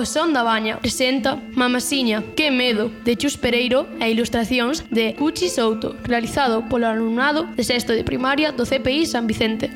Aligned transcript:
O 0.00 0.06
son 0.06 0.32
da 0.32 0.40
baña 0.42 0.80
presenta 0.80 1.36
Mamasiña, 1.52 2.24
que 2.34 2.50
medo, 2.50 2.88
de 3.04 3.16
Chus 3.20 3.36
Pereiro 3.36 3.84
e 4.00 4.08
ilustracións 4.08 4.88
de 4.88 5.12
Cuchi 5.12 5.52
Souto, 5.52 5.92
realizado 6.08 6.64
polo 6.72 6.88
alumnado 6.88 7.44
de 7.52 7.60
sexto 7.60 7.92
de 7.92 8.00
primaria 8.00 8.48
do 8.48 8.64
CPI 8.64 9.04
San 9.04 9.28
Vicente. 9.28 9.68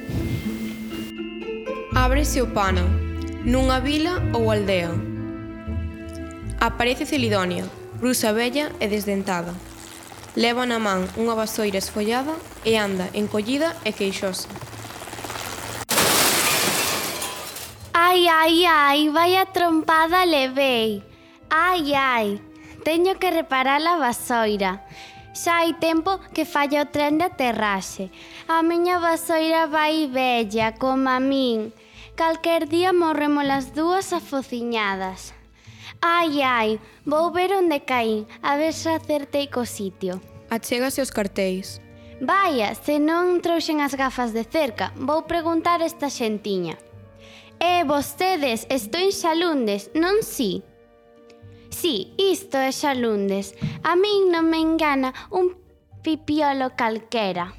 Ábrese 1.93 2.41
o 2.41 2.49
pano, 2.57 2.89
nunha 3.45 3.85
vila 3.85 4.17
ou 4.33 4.49
aldea. 4.49 4.97
Aparece 6.57 7.05
Celidonia, 7.05 7.69
brusa 8.01 8.33
bella 8.33 8.73
e 8.81 8.89
desdentada. 8.89 9.53
Leva 10.41 10.65
na 10.65 10.81
man 10.81 11.05
unha 11.21 11.37
vasoira 11.37 11.77
esfollada 11.77 12.33
e 12.65 12.81
anda 12.81 13.13
encollida 13.13 13.77
e 13.85 13.93
queixosa. 13.93 14.49
Ai, 18.15 18.29
ai, 18.29 18.65
ai, 18.65 19.09
vai 19.09 19.35
a 19.35 19.45
trompada 19.45 20.25
levei. 20.25 21.03
Ai, 21.51 21.95
ai, 21.95 22.41
teño 22.85 23.19
que 23.19 23.29
reparar 23.29 23.83
a 23.83 23.99
vasoira. 23.99 24.87
Xa 25.35 25.59
hai 25.59 25.75
tempo 25.75 26.23
que 26.31 26.45
falla 26.47 26.87
o 26.87 26.91
tren 26.95 27.19
de 27.19 27.27
aterraxe. 27.27 28.15
A 28.47 28.63
miña 28.63 29.03
vasoira 29.03 29.67
vai 29.67 30.07
bella, 30.07 30.79
como 30.79 31.11
a 31.11 31.19
min. 31.19 31.75
Calquer 32.15 32.71
día 32.71 32.93
morremos 32.93 33.51
as 33.51 33.75
dúas 33.75 34.13
afociñadas. 34.15 35.35
Ai, 35.99 36.39
ai, 36.39 36.79
vou 37.03 37.35
ver 37.35 37.51
onde 37.51 37.83
caín, 37.83 38.31
a 38.47 38.55
ver 38.55 38.79
se 38.79 38.95
acertei 38.95 39.51
co 39.51 39.67
sitio. 39.67 40.23
Achégase 40.55 41.03
os 41.03 41.11
cartéis. 41.11 41.83
Vaya, 42.23 42.79
se 42.79 43.03
non 43.03 43.43
trouxen 43.43 43.83
as 43.83 43.99
gafas 43.99 44.31
de 44.31 44.47
cerca, 44.47 44.95
vou 44.95 45.27
preguntar 45.27 45.83
a 45.83 45.89
esta 45.91 46.07
xentiña. 46.07 46.79
E 47.61 47.85
vostedes 47.85 48.67
estou 48.69 49.01
en 49.01 49.13
Xalundes, 49.13 49.91
non 49.95 50.23
si? 50.23 50.63
Si, 51.71 52.15
isto 52.17 52.57
é 52.57 52.71
Xalundes. 52.73 53.55
A 53.83 53.97
min 53.97 54.31
non 54.31 54.47
me 54.49 54.59
engana 54.63 55.13
un 55.31 55.55
pipiolo 56.03 56.73
calquera. 56.77 57.53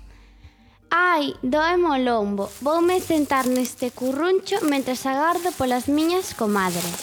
Ai, 0.90 1.36
doemo 1.42 1.94
o 1.94 1.98
lombo. 1.98 2.50
Voume 2.62 3.02
sentar 3.02 3.48
neste 3.48 3.92
curruncho 3.92 4.64
mentre 4.64 4.96
agardo 4.96 5.52
polas 5.52 5.88
miñas 5.88 6.34
comadres. 6.34 6.96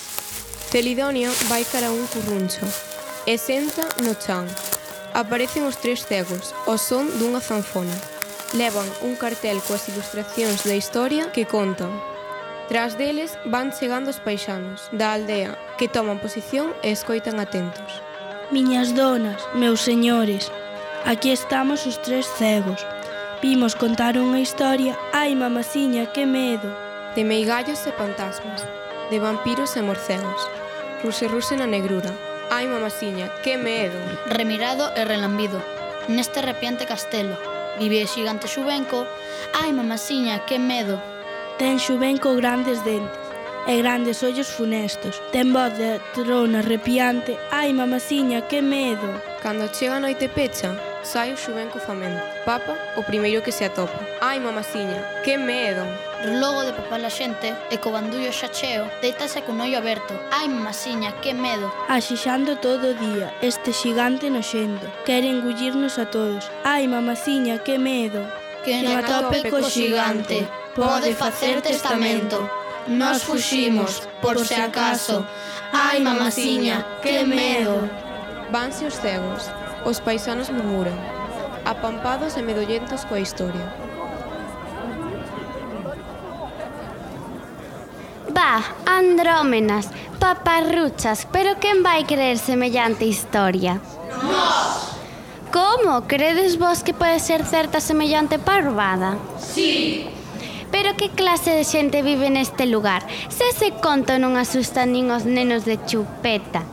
Celidonio 0.72 1.30
vai 1.48 1.64
cara 1.64 1.92
un 1.92 2.06
curruncho 2.08 2.64
e 3.26 3.36
senta 3.36 3.84
no 4.00 4.14
chan. 4.14 4.48
Aparecen 5.12 5.68
os 5.68 5.76
tres 5.76 6.06
cegos, 6.08 6.56
ao 6.66 6.80
son 6.80 7.04
dunha 7.20 7.44
zanfona. 7.44 7.92
Levan 8.56 8.88
un 9.04 9.14
cartel 9.20 9.60
coas 9.60 9.84
ilustracións 9.92 10.64
da 10.64 10.74
historia 10.74 11.28
que 11.28 11.44
contan 11.44 11.92
Tras 12.72 12.96
deles 12.96 13.38
van 13.44 13.70
chegando 13.70 14.08
os 14.08 14.16
paisanos 14.16 14.88
da 14.96 15.12
aldea 15.12 15.60
que 15.76 15.92
toman 15.92 16.24
posición 16.24 16.72
e 16.80 16.88
escoitan 16.88 17.36
atentos. 17.36 18.00
Miñas 18.48 18.96
donas, 18.96 19.44
meus 19.52 19.84
señores, 19.84 20.48
aquí 21.04 21.36
estamos 21.36 21.84
os 21.84 22.00
tres 22.00 22.24
cegos. 22.40 22.80
Vimos 23.44 23.76
contar 23.76 24.16
unha 24.16 24.40
historia, 24.40 24.96
ai 25.12 25.36
mamasiña, 25.36 26.16
que 26.16 26.24
medo. 26.24 26.72
De 27.12 27.28
meigallos 27.28 27.84
e 27.84 27.92
fantasmas, 27.92 28.64
de 29.12 29.20
vampiros 29.20 29.76
e 29.76 29.84
morcegos. 29.84 30.40
Ruse 31.04 31.28
ruse 31.28 31.60
na 31.60 31.68
negrura, 31.68 32.16
ai 32.48 32.64
mamasiña, 32.72 33.28
que 33.44 33.60
medo. 33.60 34.00
Remirado 34.32 34.88
e 34.96 35.04
relambido, 35.04 35.60
neste 36.08 36.40
arrepiante 36.40 36.88
castelo, 36.88 37.36
vive 37.76 38.08
xigante 38.08 38.48
xubenco, 38.48 39.04
ai 39.60 39.76
mamasiña, 39.76 40.48
que 40.48 40.56
medo. 40.56 41.11
Ten 41.62 41.78
xubenco 41.78 42.34
grandes 42.34 42.82
dentes 42.82 43.22
e 43.70 43.78
grandes 43.78 44.18
ollos 44.26 44.50
funestos. 44.50 45.22
Ten 45.30 45.54
voz 45.54 45.70
de 45.78 46.02
trona 46.10 46.58
arrepiante. 46.58 47.38
Ai, 47.54 47.70
mamaciña, 47.70 48.50
que 48.50 48.58
medo! 48.58 49.06
Cando 49.38 49.70
chega 49.70 49.94
a 49.94 50.02
noite 50.02 50.26
pecha, 50.26 50.74
sai 51.06 51.30
o 51.30 51.38
xubenco 51.38 51.78
famento. 51.78 52.18
Papa, 52.42 52.74
o 52.98 53.06
primeiro 53.06 53.46
que 53.46 53.54
se 53.54 53.62
atopa. 53.62 53.94
Ai, 54.18 54.42
mamaciña, 54.42 55.22
que 55.22 55.38
medo! 55.38 55.86
Logo 56.42 56.66
de 56.66 56.74
papar 56.74 56.98
a 57.06 57.14
xente 57.14 57.54
e 57.70 57.78
co 57.78 57.94
bandullo 57.94 58.34
xa 58.34 58.50
cheo, 58.50 58.90
deitase 58.98 59.46
con 59.46 59.62
ollo 59.62 59.78
aberto. 59.78 60.18
Ai, 60.34 60.50
mamaciña, 60.50 61.14
que 61.22 61.30
medo. 61.30 61.70
Axixando 61.86 62.58
todo 62.58 62.90
o 62.90 62.98
día, 62.98 63.30
este 63.38 63.70
xigante 63.70 64.34
noxendo. 64.34 64.82
Quere 65.06 65.30
engullirnos 65.30 66.02
a 66.02 66.10
todos. 66.10 66.50
Ai, 66.66 66.90
mamaciña, 66.90 67.62
que 67.62 67.78
medo 67.78 68.41
que 68.64 68.82
non 68.82 69.02
atope 69.02 69.50
co 69.50 69.60
xigante, 69.62 70.46
pode 70.74 71.14
facer 71.14 71.60
testamento. 71.60 72.38
Nos 72.86 73.22
fuximos, 73.22 74.06
por 74.22 74.38
se 74.42 74.58
acaso, 74.58 75.26
ai 75.70 76.02
mamaciña, 76.02 76.98
que 77.02 77.22
medo. 77.26 77.86
Vanse 78.50 78.86
os 78.86 78.98
cegos, 78.98 79.50
os 79.86 79.98
paisanos 80.02 80.50
murmuran, 80.50 80.98
apampados 81.64 82.36
e 82.38 82.42
medollentos 82.42 83.06
coa 83.06 83.22
historia. 83.22 83.66
Va, 88.30 88.62
andrómenas, 88.86 89.90
paparruchas, 90.18 91.26
pero 91.30 91.58
quen 91.62 91.82
vai 91.82 92.04
creer 92.04 92.38
semellante 92.38 93.04
historia? 93.04 93.80
Nós! 94.22 94.91
Como? 95.52 96.08
Credes 96.08 96.58
vos 96.58 96.82
que 96.82 96.94
pode 96.94 97.20
ser 97.20 97.44
certa 97.44 97.80
semellante 97.80 98.38
parvada? 98.38 99.18
Sí! 99.36 100.08
Pero 100.70 100.96
que 100.96 101.10
clase 101.10 101.52
de 101.52 101.64
xente 101.68 102.00
vive 102.00 102.30
neste 102.30 102.64
lugar? 102.64 103.04
Se 103.28 103.52
se 103.52 103.76
conto 103.76 104.16
non 104.16 104.40
asustan 104.40 104.96
nin 104.96 105.12
os 105.12 105.28
nenos 105.28 105.68
de 105.68 105.76
chupeta. 105.84 106.64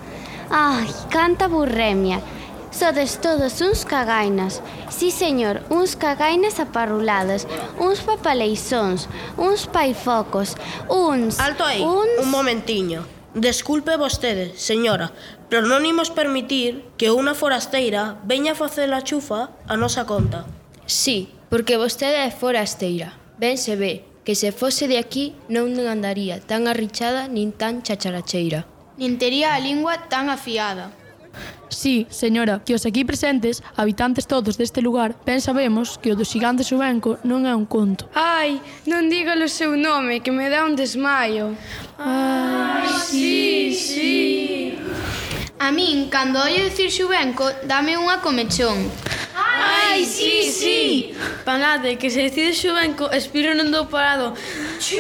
Ai, 0.47 0.87
canta 1.11 1.51
burremia. 1.51 2.23
Sodes 2.71 3.19
todos 3.19 3.59
uns 3.59 3.83
cagainas. 3.83 4.63
Sí, 4.87 5.11
señor, 5.11 5.59
uns 5.67 5.99
cagainas 5.99 6.63
aparrulados, 6.63 7.43
uns 7.75 7.99
papaleizóns, 7.99 9.11
uns 9.35 9.67
paifocos, 9.67 10.55
uns... 10.87 11.35
Alto 11.43 11.67
aí, 11.67 11.83
uns... 11.83 12.23
un 12.23 12.31
momentiño. 12.31 13.18
Desculpe 13.35 13.95
vostede, 13.95 14.57
señora, 14.57 15.13
pero 15.53 15.69
non 15.69 15.85
imos 15.85 16.09
permitir 16.09 16.81
que 16.97 17.13
unha 17.13 17.37
forasteira 17.37 18.17
veña 18.25 18.57
a 18.57 18.59
facer 18.59 18.89
a 18.89 19.05
chufa 19.05 19.53
a 19.69 19.77
nosa 19.77 20.09
conta. 20.09 20.49
Sí, 20.89 21.29
porque 21.53 21.77
vostede 21.77 22.25
é 22.25 22.33
forasteira. 22.33 23.13
Ben 23.37 23.61
se 23.61 23.77
ve 23.77 24.09
que 24.25 24.33
se 24.33 24.49
fose 24.49 24.89
de 24.89 24.97
aquí 24.97 25.37
non 25.45 25.77
andaría 25.85 26.41
tan 26.41 26.65
arrichada 26.65 27.29
nin 27.29 27.53
tan 27.53 27.85
chacharacheira. 27.85 28.65
Nin 28.97 29.21
tería 29.21 29.53
a 29.53 29.61
lingua 29.61 30.09
tan 30.09 30.33
afiada. 30.33 30.89
Sí, 31.69 32.07
señora, 32.09 32.61
que 32.65 32.73
os 32.73 32.85
aquí 32.85 33.05
presentes, 33.05 33.61
habitantes 33.77 34.25
todos 34.25 34.57
deste 34.57 34.81
lugar, 34.81 35.15
ben 35.25 35.39
sabemos 35.39 36.01
que 36.01 36.11
o 36.11 36.17
do 36.17 36.25
xigante 36.25 36.65
Subenco 36.65 37.21
non 37.21 37.45
é 37.45 37.53
un 37.53 37.69
conto. 37.69 38.09
Ai, 38.17 38.57
non 38.89 39.05
diga 39.07 39.37
o 39.37 39.47
seu 39.47 39.77
nome, 39.77 40.25
que 40.25 40.33
me 40.33 40.49
dá 40.49 40.65
un 40.65 40.73
desmaio. 40.73 41.53
Ai, 42.01 42.89
sí, 43.05 43.71
sí. 43.77 44.75
A 45.61 45.69
min, 45.69 46.09
cando 46.09 46.41
ollo 46.41 46.65
dicir 46.65 46.89
Xubenco, 46.89 47.45
dame 47.69 48.01
unha 48.01 48.17
comechón. 48.17 48.89
Ai, 49.37 50.09
sí, 50.09 50.49
sí. 50.49 51.13
Palade, 51.45 52.01
que 52.01 52.09
se 52.09 52.25
decide 52.27 52.57
Xubenco, 52.57 53.13
espiro 53.13 53.53
non 53.53 53.69
dou 53.69 53.85
parado. 53.85 54.33
Ai, 54.33 54.81
sí, 54.81 54.97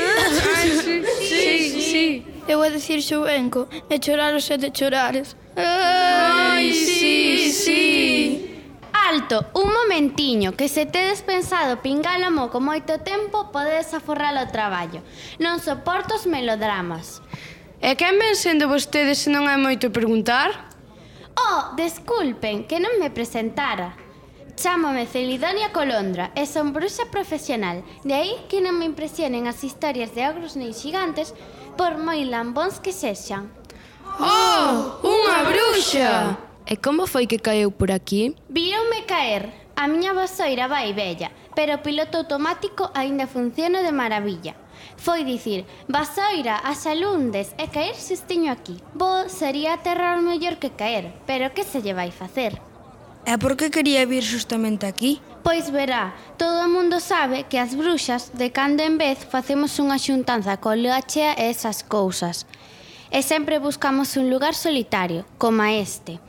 sí, 0.85 0.95
sí. 1.25 1.57
sí. 1.73 1.81
sí. 1.81 2.28
Eu 2.49 2.65
a 2.65 2.69
decir 2.73 3.05
xouenco 3.05 3.69
e 3.93 4.01
chorar 4.01 4.33
os 4.33 4.49
sete 4.49 4.73
chorares. 4.73 5.37
Ai, 5.55 6.73
sí, 6.73 7.51
sí. 7.53 7.85
Alto, 8.91 9.45
un 9.53 9.69
momentiño, 9.69 10.57
que 10.57 10.67
se 10.67 10.87
tedes 10.87 11.21
pensado 11.21 11.77
pingálamo 11.85 12.49
con 12.49 12.65
moito 12.65 12.97
tempo, 13.05 13.53
podedes 13.53 13.93
aforrar 13.93 14.33
o 14.41 14.49
traballo. 14.49 15.05
Non 15.37 15.61
soporto 15.61 16.17
os 16.17 16.25
melodramas. 16.25 17.21
E 17.85 17.93
quen 17.93 18.17
ven 18.17 18.33
sendo 18.33 18.65
vostedes 18.65 19.21
se 19.21 19.29
non 19.29 19.45
hai 19.45 19.61
moito 19.61 19.93
preguntar? 19.93 20.73
Oh, 21.37 21.77
desculpen, 21.77 22.65
que 22.65 22.81
non 22.81 22.97
me 22.97 23.13
presentara. 23.13 23.93
Chámome 24.57 25.05
Celidonia 25.05 25.69
Colondra 25.69 26.33
e 26.33 26.49
son 26.49 26.73
bruxa 26.73 27.05
profesional. 27.13 27.85
De 28.01 28.17
aí 28.17 28.33
que 28.49 28.57
non 28.57 28.73
me 28.73 28.89
impresionen 28.89 29.45
as 29.45 29.61
historias 29.61 30.17
de 30.17 30.25
ogros 30.25 30.57
nin 30.57 30.73
xigantes, 30.73 31.37
por 31.79 31.95
moi 31.95 32.27
lambóns 32.27 32.83
que 32.83 32.91
sexan. 32.91 33.47
Oh, 34.19 34.99
unha 34.99 35.47
bruxa! 35.47 36.35
E 36.67 36.75
como 36.75 37.07
foi 37.07 37.23
que 37.23 37.39
caeu 37.39 37.71
por 37.71 37.87
aquí? 37.87 38.35
Víronme 38.51 39.07
caer. 39.07 39.47
A 39.79 39.87
miña 39.87 40.11
vasoira 40.11 40.67
vai 40.67 40.91
bella, 40.91 41.31
pero 41.55 41.79
o 41.79 41.83
piloto 41.87 42.19
automático 42.19 42.91
aínda 42.91 43.31
funciona 43.31 43.79
de 43.79 43.95
maravilla. 43.95 44.59
Foi 44.99 45.23
dicir, 45.23 45.63
vasoira, 45.87 46.59
a 46.59 46.75
xalundes, 46.75 47.55
e 47.55 47.71
caer 47.71 47.95
se 47.95 48.19
estiño 48.19 48.51
aquí. 48.51 48.75
Bo, 48.91 49.31
sería 49.31 49.79
aterrar 49.79 50.19
mellor 50.19 50.59
que 50.59 50.75
caer, 50.75 51.15
pero 51.23 51.55
que 51.55 51.63
se 51.63 51.79
lle 51.79 51.95
vai 51.95 52.11
facer? 52.11 52.59
E 53.23 53.39
por 53.39 53.55
que 53.55 53.71
quería 53.71 54.03
vir 54.03 54.27
justamente 54.27 54.83
aquí? 54.83 55.23
Pois 55.43 55.71
verá, 55.71 56.13
todo 56.37 56.65
o 56.65 56.69
mundo 56.69 56.99
sabe 56.99 57.43
que 57.43 57.57
as 57.57 57.73
bruxas 57.73 58.31
de 58.33 58.51
cando 58.51 58.83
en 58.83 58.99
vez 58.99 59.23
facemos 59.23 59.79
unha 59.79 59.95
xuntanza 59.95 60.59
con 60.59 60.83
lua 60.83 60.99
chea 60.99 61.31
e 61.39 61.47
esas 61.47 61.81
cousas. 61.81 62.43
E 63.09 63.23
sempre 63.23 63.57
buscamos 63.57 64.19
un 64.19 64.29
lugar 64.29 64.53
solitario, 64.53 65.25
como 65.39 65.63
este. 65.63 66.19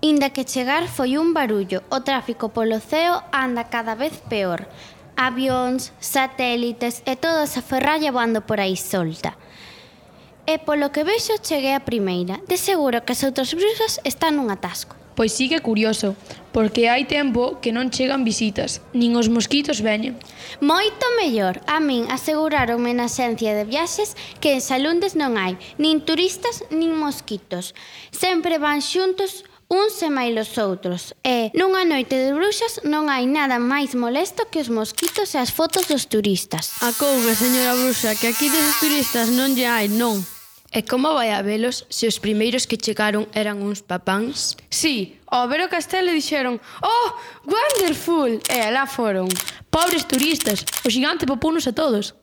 Inda 0.00 0.30
que 0.30 0.46
chegar 0.46 0.86
foi 0.86 1.18
un 1.18 1.34
barullo, 1.34 1.82
o 1.90 2.00
tráfico 2.06 2.54
polo 2.54 2.78
ceo 2.78 3.20
anda 3.34 3.66
cada 3.68 3.98
vez 3.98 4.22
peor. 4.30 4.70
Avións, 5.18 5.92
satélites 5.98 7.02
e 7.04 7.18
toda 7.18 7.44
esa 7.44 7.60
ferralla 7.60 8.14
voando 8.14 8.40
por 8.42 8.62
aí 8.62 8.78
solta. 8.78 9.34
E 10.46 10.62
polo 10.62 10.92
que 10.94 11.02
vexo 11.02 11.42
cheguei 11.42 11.74
a 11.74 11.82
primeira. 11.82 12.38
De 12.46 12.56
seguro 12.56 13.02
que 13.02 13.12
as 13.12 13.24
outras 13.26 13.50
bruxas 13.50 13.98
están 14.06 14.38
nun 14.38 14.52
atasco. 14.52 15.03
Pois 15.14 15.32
sí 15.32 15.48
que 15.48 15.56
é 15.56 15.62
curioso, 15.62 16.18
porque 16.50 16.90
hai 16.90 17.06
tempo 17.06 17.62
que 17.62 17.70
non 17.70 17.90
chegan 17.94 18.26
visitas, 18.26 18.82
nin 18.90 19.14
os 19.14 19.30
mosquitos 19.30 19.78
veñen. 19.82 20.18
Moito 20.58 21.06
mellor, 21.18 21.62
a 21.70 21.78
min 21.78 22.10
aseguraronme 22.10 22.94
na 22.94 23.06
xencia 23.06 23.54
de 23.54 23.62
viaxes 23.66 24.18
que 24.42 24.58
en 24.58 24.62
Salundes 24.62 25.14
non 25.14 25.38
hai 25.38 25.54
nin 25.78 26.02
turistas 26.02 26.66
nin 26.74 26.94
mosquitos. 26.98 27.74
Sempre 28.10 28.58
van 28.58 28.82
xuntos 28.82 29.46
uns 29.70 30.02
e 30.02 30.10
máis 30.10 30.34
os 30.34 30.52
outros. 30.58 31.14
E 31.22 31.50
nunha 31.54 31.86
noite 31.86 32.14
de 32.14 32.30
bruxas 32.34 32.82
non 32.84 33.06
hai 33.06 33.24
nada 33.26 33.58
máis 33.58 33.94
molesto 33.94 34.46
que 34.50 34.62
os 34.62 34.70
mosquitos 34.70 35.34
e 35.34 35.38
as 35.38 35.50
fotos 35.50 35.86
dos 35.90 36.06
turistas. 36.10 36.74
A 36.82 36.90
couve, 36.94 37.32
señora 37.34 37.74
bruxa, 37.74 38.18
que 38.18 38.28
aquí 38.30 38.50
dos 38.50 38.78
turistas 38.82 39.30
non 39.30 39.54
lle 39.56 39.66
hai, 39.66 39.86
non. 39.86 40.33
E 40.74 40.82
como 40.82 41.14
vai 41.14 41.30
a 41.30 41.38
velos 41.38 41.86
se 41.86 42.10
os 42.10 42.18
primeiros 42.18 42.66
que 42.66 42.74
chegaron 42.74 43.30
eran 43.30 43.62
uns 43.62 43.78
papáns? 43.78 44.58
Sí, 44.74 45.22
ao 45.30 45.46
ver 45.46 45.62
o 45.62 45.70
castelo 45.70 46.10
dixeron 46.10 46.58
«Oh, 46.82 47.08
wonderful!» 47.46 48.42
e 48.50 48.58
alá 48.58 48.82
foron. 48.90 49.30
Pobres 49.70 50.02
turistas, 50.02 50.66
o 50.82 50.90
xigante 50.90 51.30
popunos 51.30 51.70
a 51.70 51.72
todos. 51.78 52.18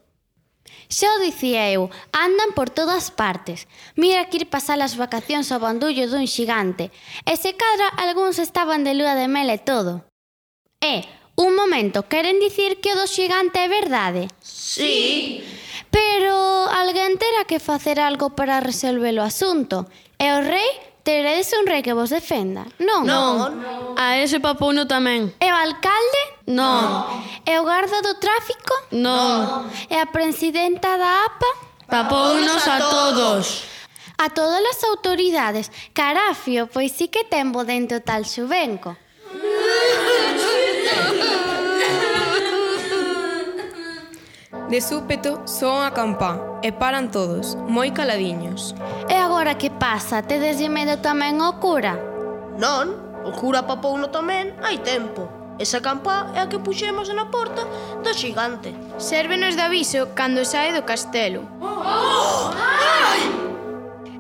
Xa 0.92 1.07
o 1.15 1.24
dicía 1.24 1.71
eu, 1.71 1.88
andan 2.12 2.51
por 2.51 2.68
todas 2.68 3.07
partes. 3.07 3.71
Mira 3.95 4.27
que 4.27 4.44
ir 4.44 4.51
pasar 4.51 4.83
as 4.83 5.00
vacacións 5.00 5.48
ao 5.48 5.63
bandullo 5.63 6.12
dun 6.12 6.27
xigante. 6.27 6.92
E 7.24 7.39
se 7.39 7.56
cadra, 7.56 7.88
algúns 8.03 8.36
estaban 8.36 8.83
de 8.83 8.92
lúa 9.00 9.15
de 9.15 9.31
mel 9.31 9.48
e 9.48 9.63
todo. 9.63 10.03
E, 10.83 11.07
Un 11.35 11.55
momento, 11.55 12.07
queren 12.07 12.39
dicir 12.39 12.79
que 12.81 12.93
o 12.93 12.99
do 12.99 13.07
xigante 13.07 13.59
é 13.59 13.67
verdade? 13.67 14.27
Sí. 14.43 15.43
Pero 15.89 16.67
alguén 16.71 17.17
terá 17.19 17.43
que 17.47 17.59
facer 17.59 17.99
algo 17.99 18.31
para 18.35 18.59
resolver 18.59 19.15
o 19.19 19.23
asunto. 19.23 19.87
E 20.19 20.27
o 20.31 20.39
rei 20.43 20.69
teredes 21.03 21.51
un 21.57 21.65
rei 21.65 21.81
que 21.81 21.93
vos 21.93 22.11
defenda. 22.13 22.67
Non. 22.79 23.03
Non. 23.07 23.97
A 23.97 24.21
ese 24.21 24.39
papouno 24.39 24.85
tamén. 24.85 25.33
E 25.41 25.47
o 25.49 25.57
alcalde? 25.57 26.21
Non. 26.47 27.07
E 27.43 27.53
o 27.57 27.63
garda 27.65 27.99
do 28.05 28.15
tráfico? 28.21 28.73
Non. 28.95 29.67
non. 29.67 29.89
E 29.89 29.97
a 29.97 30.07
presidenta 30.07 30.95
da 30.95 31.25
APA? 31.25 31.51
Papounos 31.91 32.63
a 32.67 32.77
todos. 32.87 33.67
A 34.21 34.29
todas 34.29 34.61
as 34.61 34.79
autoridades. 34.85 35.71
Carafio, 35.91 36.69
pois 36.69 36.93
sí 36.93 37.09
que 37.09 37.25
ten 37.25 37.51
bo 37.51 37.65
dentro 37.65 37.99
tal 37.99 38.23
xubenco. 38.23 38.95
De 44.71 44.79
súpeto, 44.79 45.43
son 45.43 45.83
a 45.83 45.91
campá 45.91 46.39
e 46.63 46.71
paran 46.71 47.11
todos, 47.11 47.59
moi 47.67 47.91
caladiños. 47.91 48.71
E 49.11 49.19
agora 49.19 49.59
que 49.59 49.67
pasa? 49.67 50.23
Tedeslle 50.23 50.71
medo 50.71 50.95
tamén 51.03 51.43
ao 51.43 51.59
cura? 51.59 51.99
Non, 52.55 52.88
o 53.27 53.35
cura 53.35 53.67
papouno 53.67 54.07
tamén 54.15 54.55
hai 54.63 54.79
tempo. 54.79 55.27
Esa 55.59 55.83
campá 55.83 56.31
é 56.31 56.39
a 56.39 56.47
que 56.47 56.63
puxemos 56.63 57.11
na 57.11 57.27
porta 57.27 57.67
do 57.99 58.15
xigante. 58.15 58.71
Sérvenos 58.95 59.59
de 59.59 59.67
aviso 59.67 60.15
cando 60.15 60.47
sae 60.47 60.71
do 60.71 60.88
castelo. 60.88 61.43
Oh! 61.59 62.55
Ai! 62.55 63.27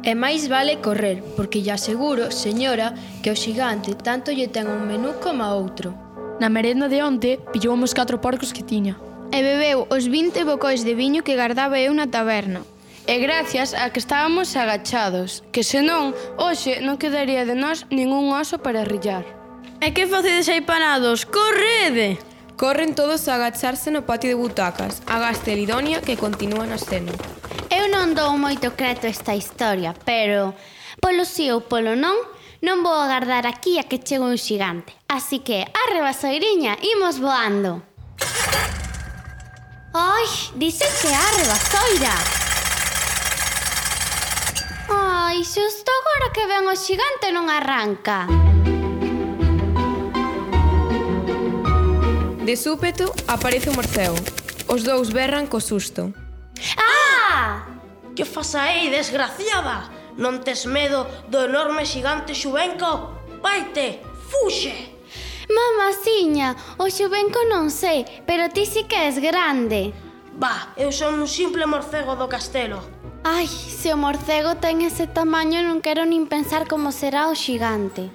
E 0.03 0.11
máis 0.19 0.51
vale 0.51 0.83
correr, 0.83 1.23
porque 1.39 1.63
ya 1.63 1.79
seguro, 1.79 2.27
señora, 2.27 2.91
que 3.23 3.31
o 3.31 3.39
xigante 3.39 3.95
tanto 3.95 4.35
lle 4.35 4.51
ten 4.51 4.67
un 4.67 4.83
menú 4.83 5.15
como 5.23 5.47
a 5.47 5.55
outro. 5.55 6.10
Na 6.41 6.49
merenda 6.49 6.89
de 6.89 7.05
onte 7.05 7.37
pillou 7.53 7.77
os 7.77 7.93
catro 7.93 8.17
porcos 8.17 8.49
que 8.49 8.65
tiña. 8.65 8.97
E 9.29 9.45
bebeu 9.45 9.85
os 9.93 10.09
20 10.09 10.41
bocóis 10.41 10.81
de 10.81 10.97
viño 10.97 11.21
que 11.21 11.37
guardaba 11.37 11.77
eu 11.77 11.93
na 11.93 12.09
taberna. 12.09 12.65
E 13.05 13.21
gracias 13.21 13.77
a 13.77 13.93
que 13.93 14.01
estábamos 14.01 14.57
agachados, 14.57 15.45
que 15.53 15.61
senón, 15.61 16.17
hoxe 16.41 16.81
non 16.81 16.97
quedaría 16.97 17.45
de 17.45 17.53
nós 17.53 17.85
ningún 17.93 18.33
oso 18.33 18.57
para 18.57 18.81
rillar. 18.81 19.21
E 19.85 19.93
que 19.93 20.09
facedes 20.09 20.49
aí 20.49 20.65
parados? 20.65 21.29
Correde! 21.29 22.17
Corren 22.57 22.97
todos 22.97 23.29
a 23.29 23.37
agacharse 23.37 23.93
no 23.93 24.09
patio 24.09 24.33
de 24.33 24.41
butacas, 24.41 25.05
agaste 25.05 25.53
Lidonia 25.53 26.01
que 26.01 26.17
continúa 26.17 26.65
na 26.65 26.81
escena. 26.81 27.13
Eu 27.69 27.85
non 27.93 28.17
dou 28.17 28.33
moito 28.41 28.73
creto 28.73 29.05
esta 29.05 29.37
historia, 29.37 29.93
pero 30.09 30.57
polo 30.97 31.21
si 31.21 31.53
ou 31.53 31.61
polo 31.61 31.93
non, 31.93 32.17
Non 32.61 32.85
vou 32.85 32.93
agardar 32.93 33.49
aquí 33.49 33.81
a 33.81 33.89
que 33.89 33.97
chegue 33.97 34.21
un 34.21 34.37
xigante. 34.37 34.93
Así 35.09 35.41
que, 35.41 35.65
arre 35.65 35.97
basoiriña, 36.05 36.77
imos 36.93 37.17
voando. 37.17 37.81
Ai, 39.97 40.29
dice 40.61 40.85
que 41.01 41.09
arre 41.09 41.45
basoira. 41.49 42.13
Ai, 44.93 45.41
xusto 45.41 45.89
agora 45.89 46.29
que 46.29 46.45
ven 46.45 46.69
o 46.69 46.77
xigante 46.77 47.33
non 47.33 47.49
arranca. 47.49 48.29
De 52.45 52.53
súpeto 52.53 53.09
aparece 53.25 53.73
o 53.73 53.77
morcego. 53.77 54.21
Os 54.69 54.85
dous 54.85 55.09
berran 55.09 55.49
co 55.49 55.57
susto. 55.57 56.13
Ah! 56.77 57.65
Que 58.13 58.21
fas 58.21 58.53
aí, 58.53 58.93
desgraciada? 58.93 60.00
Non 60.17 60.43
tes 60.43 60.67
medo 60.67 61.07
do 61.31 61.45
enorme 61.47 61.87
xigante 61.87 62.35
Xubenco? 62.35 63.15
Vaite, 63.39 64.03
fuxe! 64.27 64.73
Mamaciña, 65.51 66.55
o 66.79 66.87
Xubenco 66.87 67.43
non 67.47 67.67
sei, 67.71 68.03
pero 68.27 68.47
ti 68.51 68.63
si 68.63 68.87
que 68.87 68.95
és 69.07 69.19
grande. 69.19 69.91
Bah, 70.39 70.71
eu 70.79 70.91
son 70.91 71.19
un 71.19 71.27
simple 71.27 71.67
morcego 71.67 72.15
do 72.15 72.31
castelo. 72.31 72.79
Ai, 73.23 73.45
se 73.47 73.93
o 73.93 73.97
morcego 73.99 74.57
ten 74.57 74.81
ese 74.81 75.05
tamaño 75.05 75.61
non 75.61 75.83
quero 75.83 76.07
nin 76.07 76.25
pensar 76.25 76.65
como 76.65 76.95
será 76.95 77.29
o 77.29 77.35
xigante. 77.35 78.09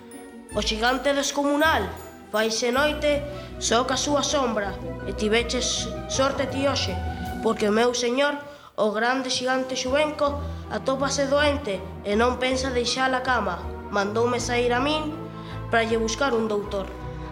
O 0.56 0.64
xigante 0.64 1.12
descomunal, 1.12 1.84
faise 2.32 2.72
noite, 2.72 3.22
soca 3.60 3.94
a 3.94 4.00
súa 4.00 4.25
sombra, 4.25 4.72
e 5.06 5.12
tiveches 5.12 5.87
sorte 6.08 6.48
ti 6.48 6.66
hoxe, 6.66 6.96
porque 7.44 7.69
o 7.69 7.76
meu 7.76 7.93
señor 7.93 8.40
O 8.78 8.93
grande 8.93 9.31
xigante 9.31 9.75
xuvenco 9.75 10.37
atópase 10.69 11.25
doente 11.32 11.81
e 12.05 12.12
non 12.12 12.37
pensa 12.37 12.69
deixar 12.69 13.08
a 13.17 13.25
cama. 13.25 13.56
Mandoume 13.88 14.36
sair 14.36 14.69
a 14.77 14.84
min 14.84 15.17
para 15.72 15.89
lle 15.89 15.96
buscar 15.96 16.36
un 16.36 16.44
doutor. 16.44 16.84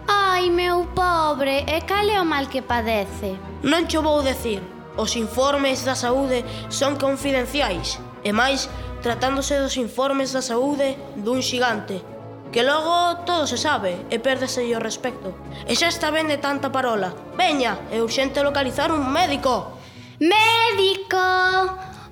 Ai, 0.09 0.49
meu 0.49 0.89
pobre, 0.97 1.61
e 1.69 1.85
cal 1.85 2.09
é 2.09 2.17
o 2.17 2.25
mal 2.25 2.49
que 2.49 2.65
padece? 2.65 3.37
Non 3.61 3.85
cho 3.85 4.01
vou 4.01 4.25
decir. 4.25 4.57
Os 4.97 5.13
informes 5.13 5.85
da 5.85 5.93
saúde 5.93 6.41
son 6.73 6.97
confidenciais. 6.97 8.01
E 8.25 8.33
máis, 8.33 8.65
tratándose 9.05 9.53
dos 9.61 9.77
informes 9.77 10.33
da 10.33 10.41
saúde 10.41 10.97
dun 11.13 11.45
xigante, 11.45 12.01
que 12.49 12.65
logo 12.65 13.21
todo 13.21 13.45
se 13.45 13.61
sabe 13.61 14.09
e 14.09 14.17
pérdese 14.17 14.65
o 14.73 14.81
respecto. 14.81 15.29
E 15.69 15.77
xa 15.77 15.93
está 15.93 16.09
ben 16.09 16.25
de 16.25 16.41
tanta 16.41 16.73
parola. 16.73 17.13
Veña, 17.37 17.85
é 17.93 18.01
urxente 18.01 18.41
localizar 18.41 18.89
un 18.89 19.13
médico. 19.13 19.74
Médico, 20.19 21.17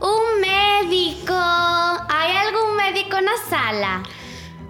un 0.01 0.41
médico. 0.41 1.31
Hai 1.33 2.35
algún 2.35 2.75
médico 2.75 3.15
na 3.21 3.37
sala? 3.47 4.03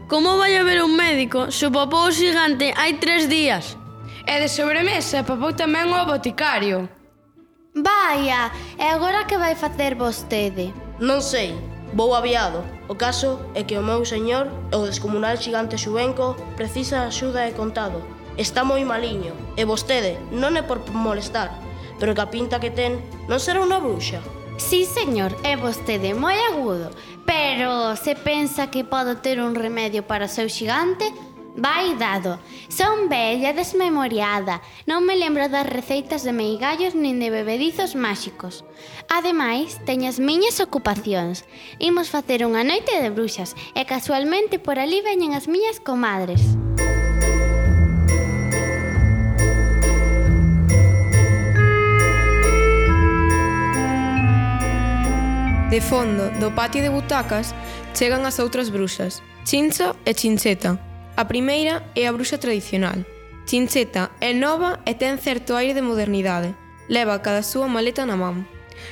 Como 0.08 0.38
vai 0.38 0.56
haber 0.56 0.84
un 0.84 0.94
médico 0.94 1.50
se 1.50 1.66
o 1.66 1.74
papou 1.74 2.14
xigante 2.14 2.78
hai 2.78 3.02
tres 3.02 3.26
días? 3.26 3.74
E 4.30 4.38
de 4.38 4.46
sobremesa 4.46 5.26
papou 5.26 5.50
tamén 5.58 5.90
o 5.90 6.06
boticario. 6.06 6.86
Vaya, 7.74 8.54
e 8.78 8.86
agora 8.86 9.26
que 9.26 9.42
vai 9.42 9.58
facer 9.58 9.98
vostede? 9.98 10.70
Non 11.02 11.26
sei, 11.26 11.58
vou 11.98 12.14
aviado. 12.14 12.62
O 12.86 12.94
caso 12.94 13.42
é 13.58 13.66
que 13.66 13.74
o 13.74 13.82
meu 13.82 14.06
señor, 14.06 14.46
o 14.70 14.86
descomunal 14.86 15.42
xigante 15.42 15.82
Xubenco, 15.82 16.38
precisa 16.54 17.10
axuda 17.10 17.50
e 17.50 17.58
contado. 17.58 17.98
Está 18.38 18.62
moi 18.62 18.86
maliño, 18.86 19.34
e 19.58 19.66
vostede 19.66 20.22
non 20.30 20.54
é 20.54 20.62
por 20.62 20.86
molestar, 20.94 21.63
pero 22.04 22.16
que 22.16 22.22
a 22.22 22.30
pinta 22.30 22.60
que 22.60 22.68
ten 22.68 23.00
non 23.32 23.40
será 23.40 23.64
unha 23.64 23.80
bruxa. 23.80 24.20
Sí, 24.60 24.84
señor, 24.84 25.32
é 25.48 25.56
vostede 25.56 26.12
moi 26.12 26.36
agudo, 26.52 26.92
pero 27.24 27.96
se 27.96 28.20
pensa 28.20 28.68
que 28.68 28.84
podo 28.84 29.24
ter 29.24 29.40
un 29.40 29.56
remedio 29.56 30.04
para 30.04 30.28
o 30.28 30.34
seu 30.36 30.52
xigante, 30.52 31.08
vai 31.56 31.96
dado. 31.96 32.44
Son 32.68 33.08
bella 33.08 33.56
desmemoriada, 33.56 34.60
non 34.84 35.08
me 35.08 35.16
lembro 35.16 35.48
das 35.48 35.64
receitas 35.64 36.28
de 36.28 36.36
meigallos 36.36 36.92
nin 36.92 37.24
de 37.24 37.32
bebedizos 37.32 37.96
máxicos. 37.96 38.68
Ademais, 39.08 39.80
teño 39.88 40.12
as 40.12 40.20
miñas 40.20 40.60
ocupacións. 40.60 41.48
Imos 41.80 42.12
facer 42.12 42.44
unha 42.44 42.68
noite 42.68 43.00
de 43.00 43.16
bruxas 43.16 43.56
e 43.80 43.88
casualmente 43.88 44.60
por 44.60 44.76
ali 44.76 45.00
veñen 45.00 45.32
as 45.40 45.48
miñas 45.48 45.80
comadres. 45.80 46.60
De 55.74 55.82
fondo 55.82 56.30
do 56.40 56.52
patio 56.52 56.84
de 56.84 56.90
butacas 56.90 57.50
chegan 57.98 58.22
as 58.30 58.38
outras 58.38 58.70
bruxas, 58.70 59.24
Chincho 59.44 59.98
e 60.06 60.14
Chincheta. 60.14 60.78
A 61.18 61.26
primeira 61.26 61.82
é 61.96 62.06
a 62.06 62.14
bruxa 62.14 62.38
tradicional. 62.38 63.02
Chincheta 63.48 64.12
é 64.22 64.36
nova 64.36 64.86
e 64.86 64.94
ten 64.94 65.18
certo 65.18 65.58
aire 65.58 65.74
de 65.74 65.82
modernidade. 65.82 66.54
Leva 66.94 67.18
cada 67.26 67.42
súa 67.42 67.66
maleta 67.66 68.06
na 68.06 68.14
man. 68.14 68.46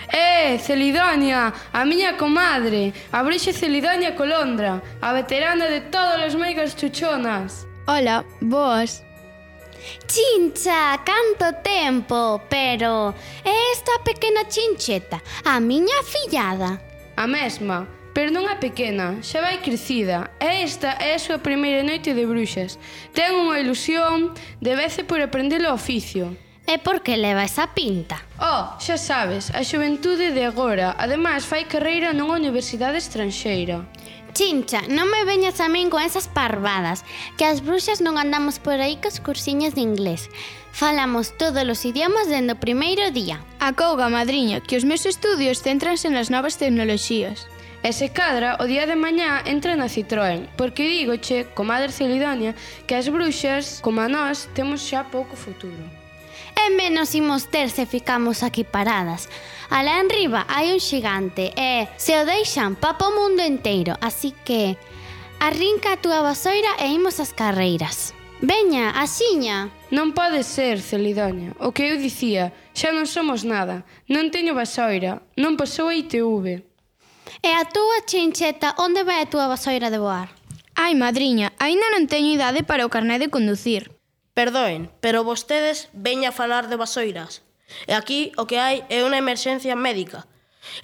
Eh, 0.09 0.57
Celidonia, 0.57 1.53
a 1.71 1.85
miña 1.85 2.17
comadre, 2.17 2.97
a 3.13 3.21
bruxa 3.21 3.53
Celidonia 3.53 4.17
Colondra, 4.17 4.81
a 5.05 5.13
veterana 5.13 5.69
de 5.69 5.81
todos 5.93 6.33
os 6.33 6.33
meigas 6.33 6.73
chuchonas. 6.73 7.69
Ola, 7.85 8.25
boas. 8.41 9.05
Chincha, 10.07 10.99
canto 11.03 11.61
tempo, 11.63 12.41
pero 12.49 13.13
é 13.43 13.71
esta 13.71 13.99
pequena 14.03 14.47
chincheta, 14.47 15.21
a 15.45 15.59
miña 15.59 16.03
fillada. 16.03 16.81
A 17.15 17.27
mesma, 17.27 17.87
pero 18.13 18.31
non 18.31 18.47
a 18.51 18.59
pequena, 18.59 19.23
xa 19.23 19.39
vai 19.39 19.63
crecida. 19.63 20.35
E 20.39 20.67
esta 20.67 20.99
é 20.99 21.15
a 21.15 21.23
súa 21.23 21.39
primeira 21.39 21.79
noite 21.79 22.11
de 22.11 22.27
bruxas. 22.27 22.75
Ten 23.15 23.31
unha 23.39 23.63
ilusión 23.63 24.35
de 24.59 24.75
vece 24.75 25.07
por 25.07 25.23
aprender 25.23 25.63
o 25.63 25.71
oficio. 25.71 26.35
É 26.67 26.77
porque 26.77 27.17
leva 27.17 27.43
esa 27.43 27.67
pinta. 27.71 28.21
Oh, 28.39 28.75
xa 28.79 28.95
sabes, 28.95 29.49
a 29.51 29.63
xuventude 29.63 30.31
de 30.31 30.43
agora. 30.43 30.95
Ademais, 30.99 31.47
fai 31.47 31.65
carreira 31.65 32.13
nunha 32.13 32.37
universidade 32.37 32.99
estranxeira. 32.99 33.87
Chincha, 34.33 34.81
non 34.87 35.11
me 35.11 35.27
veñas 35.27 35.59
a 35.59 35.67
min 35.67 35.91
con 35.91 35.99
esas 35.99 36.31
parvadas, 36.31 37.03
que 37.35 37.43
as 37.43 37.59
bruxas 37.59 37.99
non 37.99 38.15
andamos 38.15 38.63
por 38.63 38.79
aí 38.79 38.95
cos 38.97 39.19
cursiños 39.19 39.75
de 39.75 39.83
inglés. 39.83 40.31
Falamos 40.71 41.35
todos 41.35 41.67
os 41.67 41.83
idiomas 41.83 42.31
dende 42.31 42.55
o 42.55 42.61
primeiro 42.63 43.11
día. 43.11 43.43
Acouga, 43.59 44.07
madriña, 44.07 44.63
que 44.63 44.79
os 44.79 44.87
meus 44.87 45.03
estudios 45.03 45.59
céntranse 45.59 46.07
nas 46.07 46.31
novas 46.31 46.55
tecnoloxías. 46.55 47.43
E 47.83 47.91
se 47.91 48.13
cadra, 48.13 48.61
o 48.61 48.69
día 48.69 48.85
de 48.85 48.95
mañá 48.95 49.41
entra 49.43 49.75
na 49.75 49.89
Citroën, 49.89 50.47
porque 50.55 50.85
digoche, 50.85 51.49
comadre 51.57 51.91
Celidonia, 51.91 52.55
que 52.87 52.95
as 52.95 53.09
bruxas, 53.09 53.81
como 53.83 53.99
a 53.99 54.07
nós, 54.07 54.47
temos 54.53 54.85
xa 54.85 55.09
pouco 55.09 55.35
futuro. 55.35 55.81
E 56.55 56.69
menos 56.77 57.11
imos 57.17 57.49
ter 57.49 57.73
se 57.73 57.89
ficamos 57.89 58.45
aquí 58.45 58.63
paradas. 58.63 59.27
Alá 59.71 60.03
enriba 60.03 60.43
hai 60.51 60.75
un 60.75 60.83
xigante 60.83 61.55
e 61.55 61.87
se 61.95 62.11
o 62.19 62.27
deixan 62.27 62.75
papo 62.75 63.07
o 63.07 63.15
mundo 63.15 63.39
inteiro, 63.39 63.95
así 64.03 64.35
que 64.43 64.75
arrinca 65.39 65.95
a 65.95 66.01
túa 66.03 66.19
vasoira 66.19 66.75
e 66.83 66.91
imos 66.91 67.23
ás 67.23 67.31
carreiras. 67.31 68.11
Veña, 68.43 68.91
axiña. 68.99 69.71
Non 69.95 70.11
pode 70.11 70.43
ser, 70.43 70.83
Celidonia. 70.83 71.55
O 71.63 71.71
que 71.71 71.87
eu 71.87 71.95
dicía, 71.95 72.51
xa 72.75 72.91
non 72.91 73.07
somos 73.07 73.47
nada. 73.47 73.87
Non 74.11 74.27
teño 74.27 74.51
vasoira, 74.59 75.23
non 75.39 75.55
pasou 75.55 75.87
a 75.87 75.95
ITV. 75.95 76.67
E 77.39 77.51
a 77.55 77.63
túa 77.63 78.03
chincheta, 78.03 78.75
onde 78.75 79.07
vai 79.07 79.23
a 79.23 79.31
túa 79.31 79.47
vasoira 79.47 79.87
de 79.87 80.03
voar? 80.03 80.35
Ai, 80.75 80.99
madriña, 80.99 81.55
aínda 81.63 81.87
non 81.95 82.11
teño 82.11 82.35
idade 82.35 82.67
para 82.67 82.83
o 82.83 82.91
carné 82.91 83.23
de 83.23 83.31
conducir. 83.31 83.95
Perdoen, 84.35 84.91
pero 84.99 85.23
vostedes 85.23 85.87
veña 85.95 86.35
a 86.35 86.35
falar 86.35 86.67
de 86.67 86.75
vasoiras. 86.75 87.47
E 87.87 87.93
aquí 87.93 88.31
o 88.37 88.47
que 88.49 88.57
hai 88.57 88.85
é 88.89 89.03
unha 89.03 89.19
emerxencia 89.19 89.75
médica. 89.75 90.25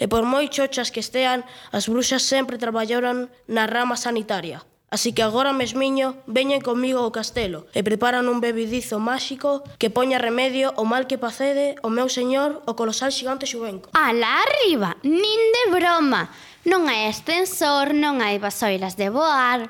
E 0.02 0.06
por 0.10 0.26
moi 0.26 0.50
chochas 0.50 0.90
que 0.90 1.04
estean, 1.04 1.46
as 1.72 1.86
bruxas 1.86 2.26
sempre 2.26 2.58
traballaron 2.58 3.30
na 3.46 3.70
rama 3.70 3.96
sanitaria. 3.96 4.66
Así 4.90 5.12
que 5.12 5.22
agora 5.22 5.52
mesmiño 5.52 6.16
veñen 6.32 6.64
comigo 6.64 7.04
ao 7.04 7.12
castelo 7.12 7.68
e 7.76 7.84
preparan 7.84 8.32
un 8.32 8.40
bebidizo 8.40 9.04
máxico 9.04 9.60
que 9.76 9.92
poña 9.92 10.16
remedio 10.16 10.72
ao 10.80 10.88
mal 10.88 11.12
que 11.12 11.20
pacede 11.20 11.76
o 11.84 11.92
meu 11.92 12.08
señor 12.08 12.64
o 12.64 12.72
colosal 12.80 13.12
xigante 13.12 13.44
xubenco. 13.44 13.92
Alá 13.92 14.48
arriba, 14.48 14.96
nin 15.04 15.42
de 15.56 15.64
broma. 15.76 16.32
Non 16.64 16.88
hai 16.88 17.12
ascensor, 17.12 17.92
non 17.92 18.24
hai 18.24 18.40
vasoiras 18.40 18.96
de 18.96 19.12
voar. 19.12 19.68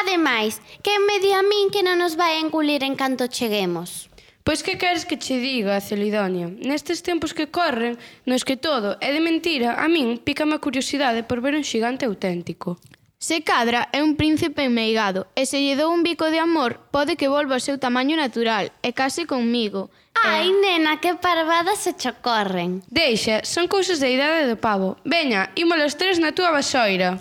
Ademais, 0.00 0.64
que 0.80 0.96
me 0.96 1.20
di 1.20 1.36
a 1.36 1.44
min 1.44 1.68
que 1.68 1.84
non 1.84 2.00
nos 2.00 2.16
vai 2.16 2.40
engulir 2.40 2.80
en 2.88 2.96
canto 2.96 3.28
cheguemos. 3.28 4.08
Pois 4.44 4.62
que 4.62 4.76
queres 4.76 5.08
que 5.08 5.16
che 5.16 5.40
diga, 5.40 5.80
Celidonia? 5.80 6.52
Nestes 6.60 7.00
tempos 7.00 7.32
que 7.32 7.48
corren, 7.48 7.96
nos 8.28 8.44
que 8.44 8.60
todo 8.60 9.00
é 9.00 9.08
de 9.16 9.24
mentira, 9.24 9.80
a 9.80 9.88
min 9.88 10.20
pícame 10.20 10.52
a 10.52 10.60
curiosidade 10.60 11.24
por 11.24 11.40
ver 11.40 11.56
un 11.56 11.64
xigante 11.64 12.04
auténtico. 12.04 12.76
Se 13.16 13.40
cadra 13.40 13.88
é 13.96 14.04
un 14.04 14.20
príncipe 14.20 14.68
enmeigado 14.68 15.32
e 15.32 15.48
se 15.48 15.64
lle 15.64 15.80
dou 15.80 15.88
un 15.88 16.04
bico 16.04 16.28
de 16.28 16.44
amor, 16.44 16.76
pode 16.92 17.16
que 17.16 17.32
volva 17.32 17.56
ao 17.56 17.64
seu 17.64 17.80
tamaño 17.80 18.20
natural 18.20 18.68
e 18.84 18.92
case 18.92 19.24
conmigo. 19.24 19.88
Ai, 20.12 20.52
e... 20.52 20.56
nena, 20.60 21.00
que 21.00 21.16
parvadas 21.16 21.80
se 21.80 21.96
chocorren. 21.96 22.84
Deixa, 22.92 23.40
son 23.48 23.64
cousas 23.64 23.96
da 23.96 24.12
idade 24.12 24.44
do 24.44 24.60
pavo. 24.60 25.00
Veña, 25.08 25.56
imos 25.56 25.80
os 25.80 25.96
tres 25.96 26.20
na 26.20 26.36
túa 26.36 26.52
vasoira. 26.52 27.16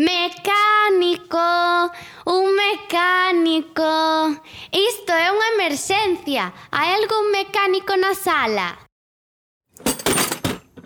Mecánico, 0.00 1.92
un 2.24 2.56
mecánico. 2.56 3.84
Isto 4.72 5.12
é 5.12 5.28
unha 5.28 5.48
emerxencia. 5.60 6.56
Hai 6.72 6.96
algún 6.96 7.28
mecánico 7.28 7.92
na 8.00 8.16
sala? 8.16 8.80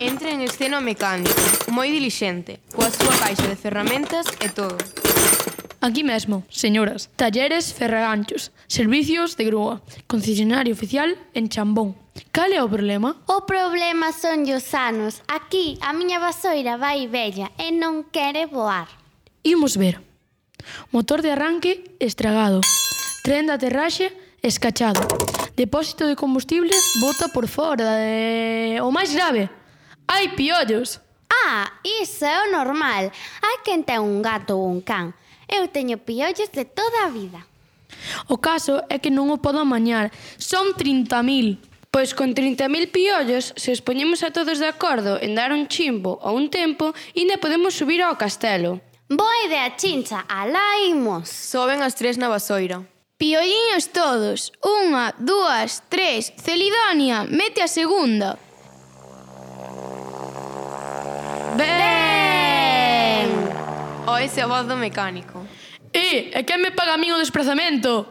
Entra 0.03 0.35
en 0.35 0.43
escena 0.43 0.83
o 0.83 0.83
mecánico, 0.83 1.31
moi 1.71 1.95
dilixente, 1.95 2.59
coa 2.75 2.91
súa 2.91 3.15
caixa 3.15 3.47
de 3.47 3.55
ferramentas 3.55 4.27
e 4.43 4.51
todo. 4.51 4.75
Aquí 5.79 6.03
mesmo, 6.03 6.43
señoras, 6.51 7.07
talleres 7.15 7.71
ferraganchos, 7.71 8.51
servicios 8.67 9.39
de 9.39 9.47
grúa, 9.47 9.79
concesionario 10.11 10.75
oficial 10.75 11.15
en 11.31 11.47
Chambón. 11.47 11.95
Cal 12.35 12.51
é 12.51 12.59
o 12.59 12.67
problema? 12.67 13.15
O 13.31 13.47
problema 13.47 14.11
son 14.11 14.43
os 14.51 14.75
anos. 14.75 15.23
Aquí 15.31 15.79
a 15.79 15.95
miña 15.95 16.19
vasoira 16.19 16.75
vai 16.75 17.07
bella 17.07 17.55
e 17.55 17.71
non 17.71 18.11
quere 18.11 18.43
voar. 18.51 19.04
Imos 19.45 19.77
ver. 19.77 20.01
Motor 20.89 21.21
de 21.21 21.29
arranque 21.29 21.83
estragado. 21.99 22.61
Tren 23.21 23.45
de 23.45 23.53
aterraxe 23.53 24.09
escachado. 24.41 25.05
Depósito 25.55 26.07
de 26.09 26.15
combustible 26.15 26.73
bota 26.99 27.27
por 27.29 27.45
fora. 27.47 28.01
De... 28.01 28.81
O 28.81 28.89
máis 28.89 29.13
grave, 29.13 29.45
hai 30.09 30.33
piollos. 30.33 30.97
Ah, 31.29 31.69
iso 31.85 32.25
é 32.25 32.41
o 32.41 32.57
normal. 32.57 33.13
Hai 33.45 33.61
quen 33.61 33.85
ten 33.85 34.01
un 34.01 34.25
gato 34.25 34.57
ou 34.57 34.65
un 34.65 34.81
can. 34.81 35.13
Eu 35.45 35.69
teño 35.69 36.01
piollos 36.01 36.49
de 36.49 36.65
toda 36.65 37.05
a 37.05 37.13
vida. 37.13 37.45
O 38.25 38.41
caso 38.41 38.81
é 38.89 38.97
que 38.97 39.13
non 39.13 39.29
o 39.29 39.37
podo 39.37 39.61
amañar. 39.61 40.09
Son 40.41 40.73
30.000. 40.73 41.61
Pois 41.93 42.17
con 42.17 42.33
30.000 42.33 42.89
piollos, 42.89 43.53
se 43.53 43.69
os 43.69 43.85
poñemos 43.85 44.25
a 44.25 44.33
todos 44.33 44.57
de 44.57 44.65
acordo 44.65 45.21
en 45.21 45.37
dar 45.37 45.53
un 45.53 45.69
chimbo 45.69 46.17
ou 46.25 46.33
un 46.33 46.49
tempo, 46.49 46.97
ainda 47.13 47.37
podemos 47.37 47.77
subir 47.77 48.01
ao 48.01 48.17
castelo. 48.17 48.81
Boa 49.07 49.45
idea, 49.45 49.75
chincha, 49.75 50.25
alá 50.27 50.79
imos. 50.81 51.29
Soben 51.29 51.85
as 51.85 51.93
tres 51.93 52.17
na 52.17 52.25
vasoira. 52.25 52.81
Piolliños 53.21 53.93
todos. 53.93 54.49
Unha, 54.65 55.13
dúas, 55.21 55.85
tres. 55.93 56.33
Celidonia, 56.41 57.21
mete 57.29 57.61
a 57.61 57.69
segunda. 57.69 58.33
Ben! 61.53 63.29
Oise 64.09 64.41
a 64.41 64.49
voz 64.49 64.65
do 64.65 64.73
mecánico. 64.73 65.45
E, 65.93 66.33
e 66.33 66.41
quen 66.41 66.65
me 66.65 66.73
paga 66.73 66.97
a 66.97 66.99
min 66.99 67.13
o 67.13 67.21
desplazamento? 67.21 68.09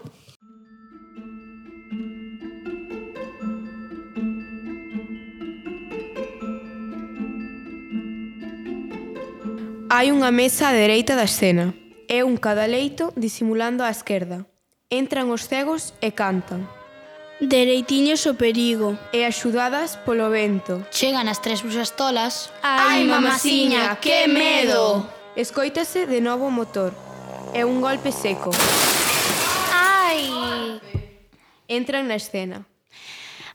Hai 9.95 10.11
unha 10.11 10.35
mesa 10.35 10.67
á 10.67 10.73
dereita 10.75 11.15
da 11.15 11.23
escena. 11.23 11.71
É 12.11 12.27
un 12.27 12.35
cadaleito 12.35 13.15
disimulando 13.15 13.87
á 13.87 13.95
esquerda. 13.95 14.43
Entran 14.91 15.31
os 15.31 15.47
cegos 15.47 15.95
e 16.03 16.11
cantan. 16.11 16.67
Dereitiños 17.39 18.27
o 18.27 18.35
perigo. 18.35 18.99
E 19.15 19.23
axudadas 19.23 19.95
polo 20.03 20.35
vento. 20.35 20.83
Chegan 20.91 21.31
as 21.31 21.39
tres 21.39 21.63
bruxas 21.63 21.95
tolas. 21.95 22.51
Ai, 22.67 23.07
mamasiña, 23.07 24.03
que 24.03 24.27
medo! 24.27 25.07
Escoítase 25.39 26.11
de 26.11 26.19
novo 26.19 26.51
o 26.51 26.57
motor. 26.59 26.91
É 27.55 27.63
un 27.63 27.79
golpe 27.79 28.11
seco. 28.11 28.51
Ai! 29.71 30.83
Entran 31.71 32.11
na 32.11 32.19
escena. 32.19 32.67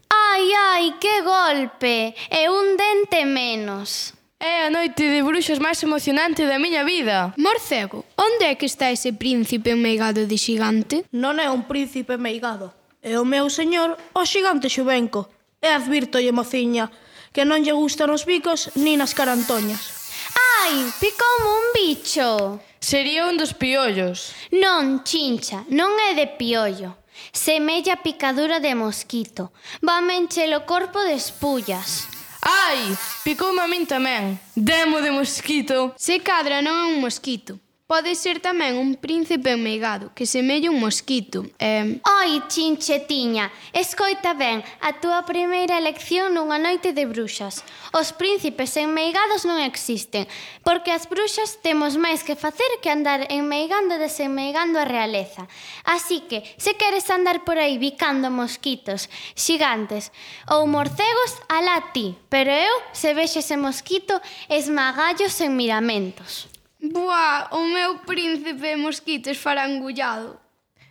Ai, 0.07 0.47
ai, 0.55 0.85
que 1.03 1.19
golpe! 1.19 2.15
E 2.31 2.47
un 2.47 2.79
dente 2.79 3.27
menos. 3.27 4.15
É 4.39 4.63
a 4.63 4.69
noite 4.71 5.03
de 5.03 5.19
bruxas 5.19 5.59
máis 5.59 5.83
emocionante 5.83 6.47
da 6.47 6.55
miña 6.55 6.87
vida. 6.87 7.35
Morcego, 7.35 8.07
onde 8.15 8.47
é 8.47 8.55
que 8.55 8.71
está 8.71 8.87
ese 8.87 9.11
príncipe 9.11 9.75
meigado 9.75 10.23
de 10.23 10.37
xigante? 10.39 11.03
Non 11.11 11.43
é 11.43 11.51
un 11.51 11.67
príncipe 11.67 12.15
meigado. 12.15 12.71
É 13.03 13.19
o 13.19 13.27
meu 13.27 13.51
señor, 13.51 13.99
o 14.15 14.23
xigante 14.23 14.71
xubenco. 14.71 15.27
E 15.59 15.67
advirtolle, 15.67 16.31
mociña, 16.31 16.87
que 17.35 17.43
non 17.43 17.67
lle 17.67 17.75
gustan 17.75 18.15
os 18.15 18.23
bicos 18.23 18.71
nin 18.79 19.03
as 19.03 19.11
carantoñas. 19.11 20.15
Ai, 20.63 20.87
picoume 21.03 21.49
un 21.59 21.65
bicho. 21.75 22.63
Sería 22.79 23.27
un 23.27 23.35
dos 23.35 23.51
piollos. 23.51 24.31
Non, 24.55 25.03
chincha, 25.03 25.67
non 25.67 25.99
é 25.99 26.15
de 26.15 26.31
piollo. 26.39 26.95
Semella 27.35 27.99
picadura 27.99 28.63
de 28.63 28.71
mosquito. 28.71 29.51
Vame 29.83 30.15
encher 30.15 30.47
o 30.55 30.63
corpo 30.63 31.03
de 31.03 31.19
espullas. 31.19 32.07
Ai, 32.41 32.97
picoume 33.23 33.61
a 33.61 33.67
min 33.67 33.85
tamén. 33.85 34.39
Demo 34.55 35.01
de 35.01 35.11
mosquito. 35.11 35.91
Se 35.97 36.19
cadra 36.23 36.61
non 36.63 36.75
é 36.75 36.85
un 36.95 37.03
mosquito. 37.03 37.59
Pode 37.89 38.13
ser 38.13 38.37
tamén 38.37 38.77
un 38.77 39.01
príncipe 39.01 39.57
meigado 39.57 40.13
que 40.13 40.29
semella 40.29 40.69
un 40.69 40.77
mosquito. 40.77 41.41
Eh... 41.57 41.97
Oi, 42.05 42.45
chinchetiña, 42.45 43.49
escoita 43.73 44.37
ben 44.37 44.61
a 44.85 45.01
túa 45.01 45.25
primeira 45.25 45.73
elección 45.81 46.37
nunha 46.37 46.61
noite 46.61 46.93
de 46.93 47.09
bruxas. 47.09 47.65
Os 47.89 48.13
príncipes 48.13 48.77
enmeigados 48.77 49.41
non 49.41 49.57
existen, 49.57 50.29
porque 50.61 50.93
as 50.93 51.09
bruxas 51.09 51.57
temos 51.65 51.97
máis 51.97 52.21
que 52.21 52.37
facer 52.37 52.69
que 52.77 52.93
andar 52.93 53.25
enmeigando 53.33 53.97
e 53.97 54.03
desenmeigando 54.05 54.77
a 54.77 54.85
realeza. 54.85 55.49
Así 55.81 56.21
que, 56.29 56.45
se 56.61 56.77
queres 56.77 57.09
andar 57.09 57.41
por 57.41 57.57
aí 57.57 57.81
bicando 57.81 58.29
mosquitos, 58.29 59.09
xigantes 59.33 60.13
ou 60.45 60.69
morcegos, 60.69 61.41
alá 61.49 61.89
ti. 61.89 62.13
Pero 62.29 62.53
eu, 62.53 62.75
se 62.93 63.17
vexe 63.17 63.41
ese 63.41 63.57
mosquito, 63.57 64.21
esmagallos 64.45 65.41
en 65.41 65.57
miramentos. 65.57 66.53
Boa, 66.81 67.49
o 67.51 67.67
meu 67.67 67.99
príncipe 68.07 68.77
mosquito 68.77 69.29
esfarangullado. 69.29 70.39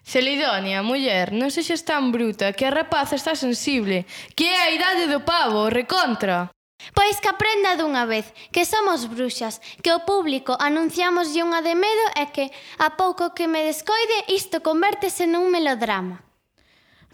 Celidonia, 0.04 0.84
muller, 0.84 1.32
non 1.32 1.48
sexas 1.48 1.80
tan 1.80 2.12
bruta 2.12 2.52
que 2.52 2.68
a 2.68 2.72
rapaza 2.72 3.16
está 3.16 3.32
sensible, 3.32 4.04
que 4.36 4.44
é 4.44 4.68
a 4.68 4.72
idade 4.76 5.08
do 5.08 5.24
pavo, 5.24 5.72
recontra. 5.72 6.52
Pois 6.92 7.16
que 7.24 7.32
aprenda 7.32 7.80
dunha 7.80 8.04
vez 8.04 8.28
que 8.52 8.68
somos 8.68 9.08
bruxas, 9.08 9.64
que 9.80 9.88
o 9.88 10.04
público 10.04 10.52
anunciamos 10.60 11.32
de 11.32 11.40
unha 11.40 11.64
de 11.64 11.72
medo 11.72 12.06
e 12.20 12.24
que, 12.36 12.52
a 12.76 12.92
pouco 12.92 13.32
que 13.32 13.48
me 13.48 13.64
descoide, 13.64 14.28
isto 14.28 14.60
convértese 14.60 15.24
nun 15.24 15.48
melodrama. 15.48 16.20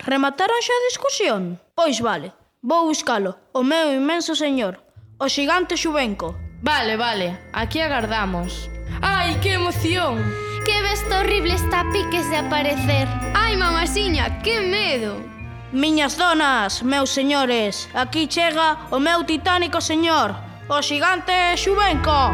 Remataron 0.03 0.59
xa 0.59 0.75
a 0.75 0.87
discusión? 0.91 1.63
Pois 1.79 2.03
vale, 2.03 2.35
vou 2.59 2.91
buscalo, 2.91 3.39
o 3.55 3.63
meu 3.63 3.95
inmenso 3.95 4.35
señor, 4.35 4.83
o 5.23 5.31
xigante 5.31 5.79
xubenco. 5.79 6.44
Vale, 6.65 6.97
vale, 6.97 7.37
aquí 7.53 7.79
agardamos. 7.79 8.71
¡Ai, 9.03 9.39
que 9.41 9.53
emoción! 9.53 10.17
Que 10.65 10.81
besta 10.81 11.21
horrible 11.21 11.53
está 11.53 11.85
piques 11.93 12.31
de 12.31 12.39
aparecer. 12.39 13.07
¡Ai, 13.35 13.55
mamasiña, 13.55 14.41
que 14.41 14.63
medo! 14.63 15.21
Miñas 15.73 16.17
donas, 16.17 16.83
meus 16.83 17.11
señores, 17.11 17.87
aquí 17.93 18.27
chega 18.29 18.89
o 18.91 18.99
meu 18.99 19.25
titánico 19.25 19.83
señor, 19.83 20.33
o 20.67 20.81
xigante 20.81 21.53
Xubenco. 21.61 22.33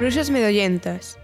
Bruxas 0.00 0.30
medollentas. 0.30 1.20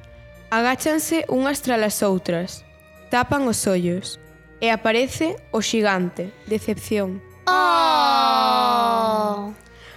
Agáchanse 0.50 1.24
unhas 1.32 1.64
tras 1.64 1.80
as 1.80 2.02
outras. 2.04 2.60
Tapan 3.08 3.48
os 3.48 3.64
ollos. 3.64 4.20
E 4.60 4.68
aparece 4.68 5.40
o 5.48 5.64
xigante, 5.64 6.28
decepción. 6.44 7.31
Oh! 7.46 9.02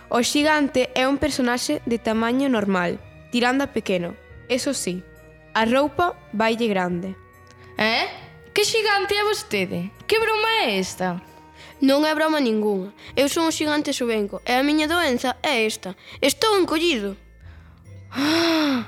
O 0.09 0.23
xigante 0.23 0.89
é 0.95 1.07
un 1.07 1.17
personaxe 1.17 1.81
de 1.85 1.97
tamaño 1.99 2.47
normal, 2.49 2.99
tirando 3.31 3.63
a 3.63 3.73
pequeno. 3.73 4.15
Eso 4.47 4.73
sí, 4.73 5.03
a 5.53 5.65
roupa 5.65 6.15
vaille 6.31 6.67
grande. 6.67 7.15
Eh? 7.77 8.07
Que 8.53 8.63
xigante 8.63 9.15
é 9.15 9.23
vostede? 9.23 9.91
Que 10.07 10.19
broma 10.19 10.63
é 10.63 10.79
esta? 10.79 11.21
Non 11.83 12.07
é 12.07 12.15
broma 12.15 12.39
ningunha. 12.39 12.95
Eu 13.19 13.27
son 13.27 13.51
un 13.51 13.55
xigante 13.55 13.91
subenco 13.91 14.39
e 14.47 14.55
a 14.55 14.63
miña 14.63 14.87
doenza 14.87 15.35
é 15.43 15.67
esta. 15.67 15.99
Estou 16.23 16.55
encollido. 16.55 17.19
Ah! 18.15 18.87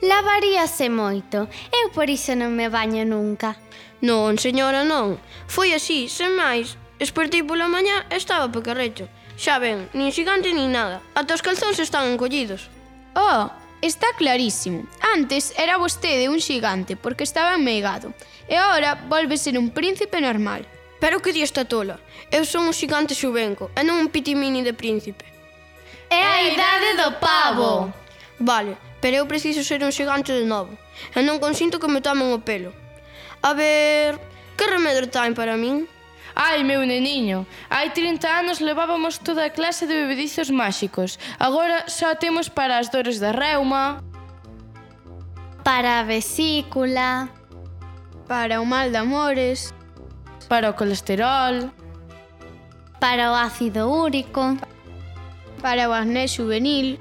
Lavaríase 0.00 0.88
moito. 0.88 1.48
Eu 1.68 1.92
por 1.92 2.08
iso 2.08 2.32
non 2.32 2.56
me 2.56 2.72
baño 2.72 3.04
nunca. 3.04 3.60
Non, 4.00 4.40
señora, 4.40 4.84
non. 4.84 5.20
Foi 5.44 5.76
así, 5.76 6.08
sen 6.08 6.32
máis. 6.32 6.80
Espertei 6.98 7.42
pola 7.42 7.66
mañá 7.66 8.06
e 8.10 8.16
estaba 8.16 8.46
pequerrecho. 8.50 9.10
Xa 9.34 9.58
ben, 9.58 9.90
nin 9.98 10.14
xigante 10.14 10.54
nin 10.54 10.70
nada. 10.70 11.02
Ata 11.18 11.34
os 11.34 11.42
calzóns 11.42 11.82
están 11.82 12.06
encollidos. 12.06 12.70
Oh, 13.18 13.50
está 13.82 14.06
clarísimo. 14.14 14.86
Antes 15.02 15.52
era 15.58 15.76
vostede 15.76 16.30
un 16.30 16.38
xigante 16.38 16.94
porque 16.94 17.26
estaba 17.26 17.58
enmeigado. 17.58 18.14
E 18.46 18.54
agora 18.54 18.94
volve 19.10 19.34
ser 19.34 19.58
un 19.58 19.74
príncipe 19.74 20.22
normal. 20.22 20.62
Pero 21.02 21.20
que 21.20 21.34
di 21.34 21.42
esta 21.42 21.66
tola? 21.66 21.98
Eu 22.30 22.46
son 22.46 22.70
un 22.70 22.72
xigante 22.72 23.18
xubenco 23.18 23.74
e 23.74 23.82
non 23.82 23.98
un 23.98 24.08
pitimini 24.08 24.62
de 24.62 24.72
príncipe. 24.72 25.26
É 26.08 26.22
a 26.22 26.38
idade 26.46 26.90
do 26.94 27.18
pavo. 27.18 27.90
Vale, 28.38 28.78
pero 29.02 29.18
eu 29.18 29.26
preciso 29.26 29.66
ser 29.66 29.82
un 29.82 29.90
xigante 29.90 30.30
de 30.30 30.46
novo. 30.46 30.78
E 31.10 31.20
non 31.26 31.42
consinto 31.42 31.82
que 31.82 31.90
me 31.90 32.00
tomen 32.00 32.30
o 32.30 32.40
pelo. 32.40 32.70
A 33.42 33.52
ver, 33.52 34.16
que 34.56 34.64
remedio 34.70 35.10
ten 35.10 35.34
para 35.34 35.58
min? 35.58 35.90
Ai, 36.34 36.64
meu 36.64 36.82
neniño, 36.82 37.46
hai 37.70 37.90
30 37.90 38.26
anos 38.26 38.58
levábamos 38.58 39.18
toda 39.18 39.46
a 39.46 39.50
clase 39.50 39.86
de 39.86 39.94
bebedizos 39.94 40.50
máxicos. 40.50 41.18
Agora 41.38 41.86
só 41.86 42.14
temos 42.16 42.48
para 42.48 42.78
as 42.78 42.88
dores 42.88 43.20
da 43.20 43.30
reuma... 43.30 44.02
Para 45.62 46.00
a 46.00 46.02
vesícula... 46.02 47.28
Para 48.26 48.60
o 48.60 48.66
mal 48.66 48.90
de 48.90 48.96
amores... 48.96 49.72
Para 50.48 50.70
o 50.70 50.74
colesterol... 50.74 51.70
Para 52.98 53.30
o 53.30 53.34
ácido 53.34 53.88
úrico... 53.88 54.58
Para 55.62 55.88
o 55.88 55.92
acné 55.92 56.26
juvenil... 56.26 56.98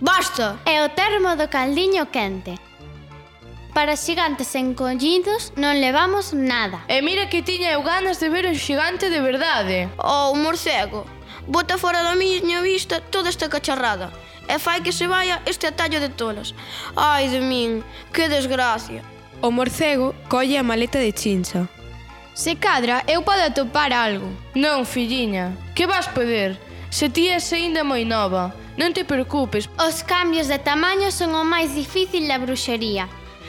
Basta! 0.00 0.56
É 0.64 0.84
o 0.84 0.88
termo 0.90 1.34
do 1.34 1.48
caldiño 1.48 2.06
quente. 2.06 2.67
Para 3.74 3.96
xigantes 3.96 4.54
encollidos 4.54 5.52
non 5.54 5.78
levamos 5.78 6.32
nada. 6.34 6.82
E 6.88 7.02
mira 7.02 7.30
que 7.30 7.46
tiña 7.46 7.72
eu 7.76 7.82
ganas 7.82 8.18
de 8.18 8.28
ver 8.28 8.46
un 8.46 8.58
xigante 8.58 9.08
de 9.10 9.20
verdade. 9.20 9.88
Oh, 9.98 10.32
un 10.34 10.42
morcego. 10.42 11.06
Bota 11.46 11.78
fora 11.78 12.02
da 12.02 12.14
miña 12.18 12.60
vista 12.60 13.00
toda 13.00 13.30
esta 13.30 13.48
cacharrada 13.48 14.12
e 14.48 14.58
fai 14.58 14.80
que 14.80 14.92
se 14.92 15.06
vaya 15.06 15.42
este 15.46 15.66
atallo 15.66 16.00
de 16.00 16.08
tolas. 16.08 16.54
Ai 16.96 17.28
de 17.28 17.40
min, 17.40 17.84
que 18.12 18.28
desgracia. 18.28 19.04
O 19.40 19.50
morcego 19.50 20.14
colle 20.28 20.58
a 20.58 20.62
maleta 20.62 20.98
de 20.98 21.12
chincha. 21.12 21.68
Se 22.34 22.56
cadra, 22.56 23.04
eu 23.06 23.22
podo 23.22 23.42
atopar 23.42 23.92
algo. 23.92 24.28
Non, 24.54 24.86
filliña, 24.86 25.52
que 25.74 25.86
vas 25.86 26.08
poder? 26.08 26.58
Se 26.90 27.10
ti 27.10 27.28
és 27.28 27.52
aínda 27.52 27.84
moi 27.84 28.04
nova, 28.08 28.54
non 28.80 28.96
te 28.96 29.04
preocupes. 29.04 29.68
Os 29.76 30.02
cambios 30.02 30.48
de 30.48 30.58
tamaño 30.58 31.12
son 31.12 31.36
o 31.36 31.44
máis 31.44 31.76
difícil 31.76 32.24
da 32.26 32.40
bruxería. 32.40 33.04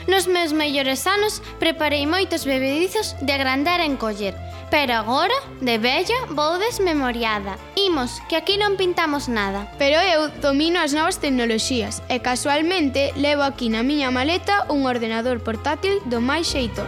Nos 0.06 0.26
meus 0.26 0.52
mellores 0.52 1.06
anos 1.06 1.42
preparei 1.58 2.06
moitos 2.06 2.44
bebedizos 2.48 3.16
de 3.20 3.32
agrandar 3.32 3.80
en 3.80 3.96
coller, 3.96 4.32
pero 4.70 4.94
agora, 4.94 5.34
de 5.60 5.78
vella, 5.78 6.14
vou 6.30 6.58
desmemoriada. 6.58 7.58
Imos, 7.74 8.22
que 8.28 8.36
aquí 8.36 8.56
non 8.56 8.78
pintamos 8.78 9.26
nada. 9.26 9.66
Pero 9.76 9.98
eu 9.98 10.30
domino 10.40 10.78
as 10.78 10.94
novas 10.94 11.18
tecnoloxías 11.18 12.00
e 12.06 12.22
casualmente 12.22 13.10
levo 13.18 13.42
aquí 13.42 13.66
na 13.66 13.82
miña 13.82 14.14
maleta 14.14 14.70
un 14.70 14.86
ordenador 14.86 15.42
portátil 15.42 15.98
do 16.06 16.22
máis 16.22 16.46
xeito. 16.46 16.86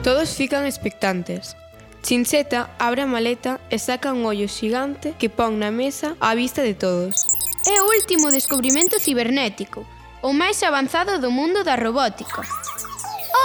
Todos 0.00 0.32
fican 0.32 0.64
expectantes. 0.64 1.52
Chincheta 2.00 2.72
abre 2.80 3.04
a 3.04 3.10
maleta 3.10 3.60
e 3.68 3.76
saca 3.76 4.16
un 4.16 4.24
ollo 4.24 4.48
xigante 4.48 5.12
que 5.20 5.28
pon 5.28 5.60
na 5.60 5.68
mesa 5.68 6.16
á 6.16 6.32
vista 6.32 6.64
de 6.64 6.72
todos. 6.72 7.28
É 7.68 7.76
o 7.84 7.92
último 7.92 8.32
descubrimento 8.32 8.96
cibernético– 8.96 9.84
o 10.22 10.32
máis 10.32 10.62
avanzado 10.62 11.18
do 11.18 11.30
mundo 11.30 11.62
da 11.62 11.76
robótica. 11.76 12.42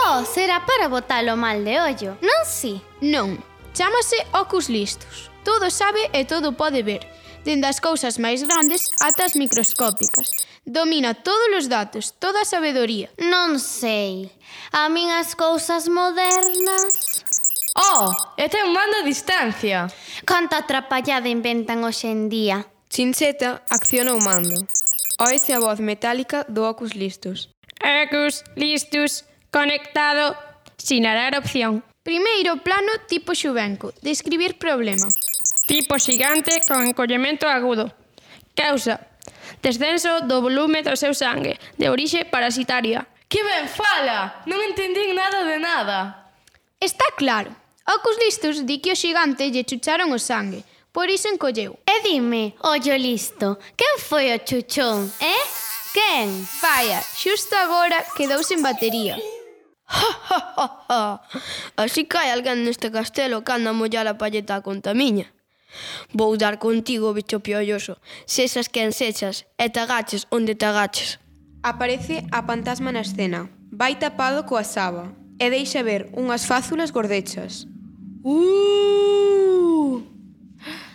Oh, 0.03 0.25
será 0.25 0.59
para 0.62 0.89
botalo 0.89 1.38
mal 1.38 1.63
de 1.63 1.79
ollo, 1.79 2.12
non 2.21 2.43
si? 2.45 2.81
Non, 3.01 3.38
chámase 3.73 4.17
Ocus 4.33 4.67
Listus. 4.69 5.29
Todo 5.43 5.69
sabe 5.69 6.09
e 6.15 6.23
todo 6.23 6.55
pode 6.55 6.83
ver, 6.83 7.03
dende 7.43 7.67
as 7.67 7.79
cousas 7.79 8.17
máis 8.17 8.41
grandes 8.43 8.89
ata 9.03 9.27
as 9.27 9.36
microscópicas. 9.36 10.27
Domina 10.65 11.13
todos 11.13 11.51
os 11.59 11.67
datos, 11.67 12.15
toda 12.15 12.41
a 12.41 12.47
sabedoría. 12.47 13.12
Non 13.19 13.59
sei. 13.59 14.31
A 14.71 14.88
min 14.88 15.12
as 15.12 15.36
cousas 15.36 15.91
modernas... 15.91 17.23
Oh, 17.75 18.07
e 18.38 18.47
ten 18.47 18.71
mando 18.71 19.01
a 19.01 19.03
distancia. 19.03 19.91
Canta 20.23 20.63
atrapallada 20.63 21.27
inventan 21.27 21.83
hoxe 21.83 22.07
en 22.07 22.31
día. 22.31 22.63
Chincheta 22.88 23.65
acciona 23.67 24.15
o 24.15 24.21
mando. 24.23 24.55
Oese 25.19 25.54
a 25.54 25.60
voz 25.60 25.80
metálica 25.80 26.45
do 26.49 26.65
Ocus 26.65 26.95
Listos. 26.95 27.54
Ocus 27.78 28.43
Listos, 28.56 29.26
conectado, 29.52 30.36
sinarar 30.78 31.38
opción. 31.38 31.84
Primeiro 32.02 32.58
plano 32.58 32.91
tipo 33.08 33.36
xuvenco, 33.36 33.93
describir 34.02 34.58
problema. 34.58 35.08
Tipo 35.67 35.99
xigante 35.99 36.65
con 36.67 36.84
encollemento 36.84 37.47
agudo. 37.47 37.93
Causa, 38.56 38.99
descenso 39.62 40.26
do 40.26 40.41
volume 40.41 40.82
do 40.82 40.97
seu 40.97 41.13
sangue, 41.13 41.62
de 41.78 41.88
orixe 41.93 42.26
parasitaria. 42.26 43.06
Que 43.30 43.45
ben 43.45 43.69
fala! 43.69 44.43
Non 44.49 44.60
entendín 44.65 45.13
nada 45.13 45.45
de 45.45 45.58
nada. 45.62 45.97
Está 46.82 47.06
claro. 47.15 47.54
Ocus 47.86 48.17
listos 48.17 48.65
di 48.65 48.82
que 48.82 48.91
o 48.91 48.99
xigante 48.99 49.47
lle 49.54 49.63
chucharon 49.63 50.10
o 50.10 50.19
sangue, 50.19 50.65
Por 50.93 51.10
iso 51.10 51.27
encolleu. 51.27 51.79
E 51.89 52.06
dime, 52.06 52.53
ollo 52.62 52.95
listo, 52.95 53.58
quen 53.75 53.97
foi 53.97 54.29
o 54.29 54.38
chuchón, 54.45 55.10
eh? 55.19 55.43
Quen? 55.89 56.29
Vaya, 56.62 57.01
xusto 57.01 57.58
agora 57.58 58.06
quedou 58.13 58.45
sen 58.45 58.62
batería. 58.62 59.17
Así 61.82 62.06
cae 62.06 62.29
alguén 62.29 62.62
neste 62.62 62.93
castelo 62.93 63.41
que 63.41 63.53
anda 63.58 63.73
a 63.73 63.77
mollar 63.77 64.06
a 64.06 64.21
palleta 64.21 64.53
a 64.53 64.62
conta 64.62 64.93
miña. 64.93 65.34
Vou 66.13 66.38
dar 66.38 66.62
contigo, 66.62 67.10
bicho 67.17 67.41
piolloso, 67.41 67.97
sesas 68.29 68.69
quen 68.69 68.93
sexas 68.93 69.49
e 69.58 69.73
te 69.73 69.82
agaches 69.82 70.29
onde 70.29 70.53
te 70.53 70.69
agaches. 70.69 71.17
Aparece 71.65 72.21
a 72.29 72.45
pantasma 72.45 72.93
na 72.93 73.01
escena. 73.01 73.49
Vai 73.73 73.97
tapado 73.97 74.45
coa 74.45 74.62
saba 74.62 75.10
e 75.41 75.49
deixa 75.49 75.82
ver 75.82 76.13
unhas 76.13 76.45
fázulas 76.45 76.93
gordechas. 76.93 77.65
Uh! 78.21 79.42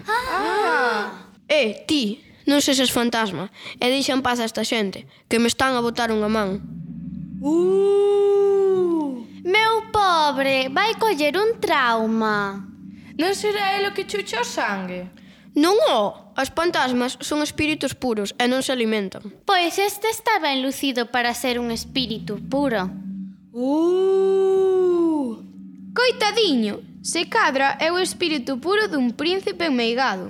Ah. 0.08 1.28
Eh, 1.48 1.84
ti, 1.84 2.24
non 2.48 2.64
sexes 2.64 2.88
fantasma 2.88 3.52
e 3.76 3.86
deixa 3.92 4.16
en 4.16 4.24
paz 4.24 4.40
a 4.40 4.48
esta 4.48 4.64
xente, 4.64 5.04
que 5.28 5.36
me 5.36 5.52
están 5.52 5.76
a 5.76 5.84
botar 5.84 6.08
unha 6.08 6.32
man. 6.32 6.64
Uh! 7.44 9.20
Meu 9.44 9.88
pobre, 9.92 10.72
vai 10.72 10.96
coller 10.96 11.36
un 11.36 11.60
trauma. 11.60 12.64
Non 13.20 13.32
será 13.36 13.76
el 13.76 13.88
o 13.88 13.92
que 13.92 14.08
chucha 14.08 14.40
o 14.40 14.48
sangue? 14.48 15.12
Non 15.56 15.76
o! 15.92 16.32
As 16.38 16.54
fantasmas 16.54 17.18
son 17.18 17.42
espíritus 17.42 17.98
puros 17.98 18.30
e 18.38 18.46
non 18.46 18.62
se 18.62 18.70
alimentan. 18.70 19.26
Pois 19.42 19.74
este 19.76 20.06
estaba 20.06 20.54
enlucido 20.54 21.10
para 21.10 21.34
ser 21.34 21.58
un 21.58 21.74
espírito 21.74 22.38
puro. 22.46 22.86
Uh! 23.50 25.34
Coitadiño, 25.90 26.97
Se 27.08 27.24
cadra 27.24 27.78
é 27.80 27.90
o 27.90 27.98
espírito 27.98 28.58
puro 28.58 28.84
dun 28.84 29.16
príncipe 29.16 29.64
enmeigado. 29.72 30.28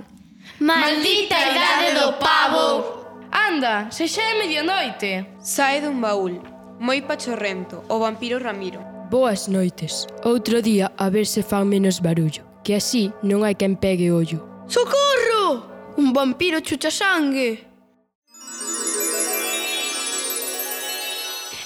Maldita 0.63 1.35
idade 1.35 1.91
do 1.99 2.15
pavo! 2.23 3.27
Anda, 3.35 3.91
se 3.91 4.07
xa 4.07 4.23
é 4.23 4.39
medianoite. 4.39 5.27
Sae 5.43 5.83
dun 5.83 5.99
baúl, 5.99 6.39
moi 6.79 7.03
pachorrento, 7.03 7.83
o 7.91 7.99
vampiro 7.99 8.39
Ramiro. 8.39 8.79
Boas 9.11 9.51
noites. 9.51 10.07
Outro 10.23 10.63
día 10.63 10.87
a 10.95 11.11
ver 11.11 11.27
se 11.27 11.43
fan 11.43 11.67
menos 11.67 11.99
barullo, 11.99 12.47
que 12.63 12.79
así 12.79 13.11
non 13.27 13.43
hai 13.43 13.59
quen 13.59 13.75
pegue 13.75 14.15
ollo. 14.15 14.39
Socorro! 14.71 15.99
Un 15.99 16.15
vampiro 16.15 16.63
chucha 16.63 16.87
sangue. 16.87 17.59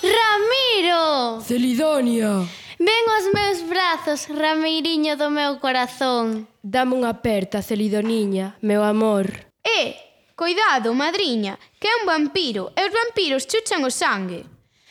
Ramiro! 0.02 1.38
Celidonia! 1.46 2.63
Ven 2.86 3.06
aos 3.16 3.28
meus 3.32 3.60
brazos, 3.70 4.28
rameiriño 4.28 5.16
do 5.16 5.32
meu 5.32 5.56
corazón. 5.64 6.52
Dame 6.60 7.00
unha 7.00 7.16
aperta, 7.16 7.64
celidoniña, 7.64 8.60
meu 8.60 8.84
amor. 8.84 9.32
E, 9.64 9.96
cuidado, 10.36 10.92
madriña, 10.92 11.56
que 11.80 11.88
é 11.88 11.96
un 11.96 12.04
vampiro, 12.04 12.76
e 12.76 12.84
os 12.84 12.92
vampiros 12.92 13.48
chuchan 13.48 13.88
o 13.88 13.92
sangue. 14.02 14.44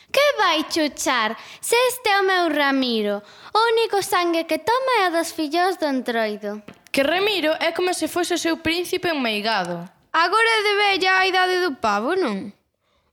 Que 0.09 0.25
vai 0.41 0.65
chuchar? 0.73 1.37
Se 1.61 1.77
este 1.93 2.09
é 2.09 2.17
o 2.17 2.25
meu 2.25 2.49
Ramiro, 2.49 3.21
o 3.53 3.59
único 3.77 4.01
sangue 4.01 4.49
que 4.49 4.57
toma 4.57 5.05
é 5.05 5.13
o 5.13 5.13
dos 5.13 5.29
fillos 5.29 5.77
do 5.77 5.85
entroido. 5.85 6.65
Que 6.89 7.05
Ramiro 7.05 7.53
é 7.61 7.77
como 7.77 7.93
se 7.93 8.09
fose 8.09 8.33
o 8.33 8.41
seu 8.41 8.57
príncipe 8.57 9.13
enmeigado. 9.13 9.85
Agora 10.09 10.53
de 10.65 10.73
vella 10.81 11.21
a 11.21 11.29
idade 11.29 11.61
do 11.61 11.77
pavo, 11.77 12.17
non? 12.17 12.49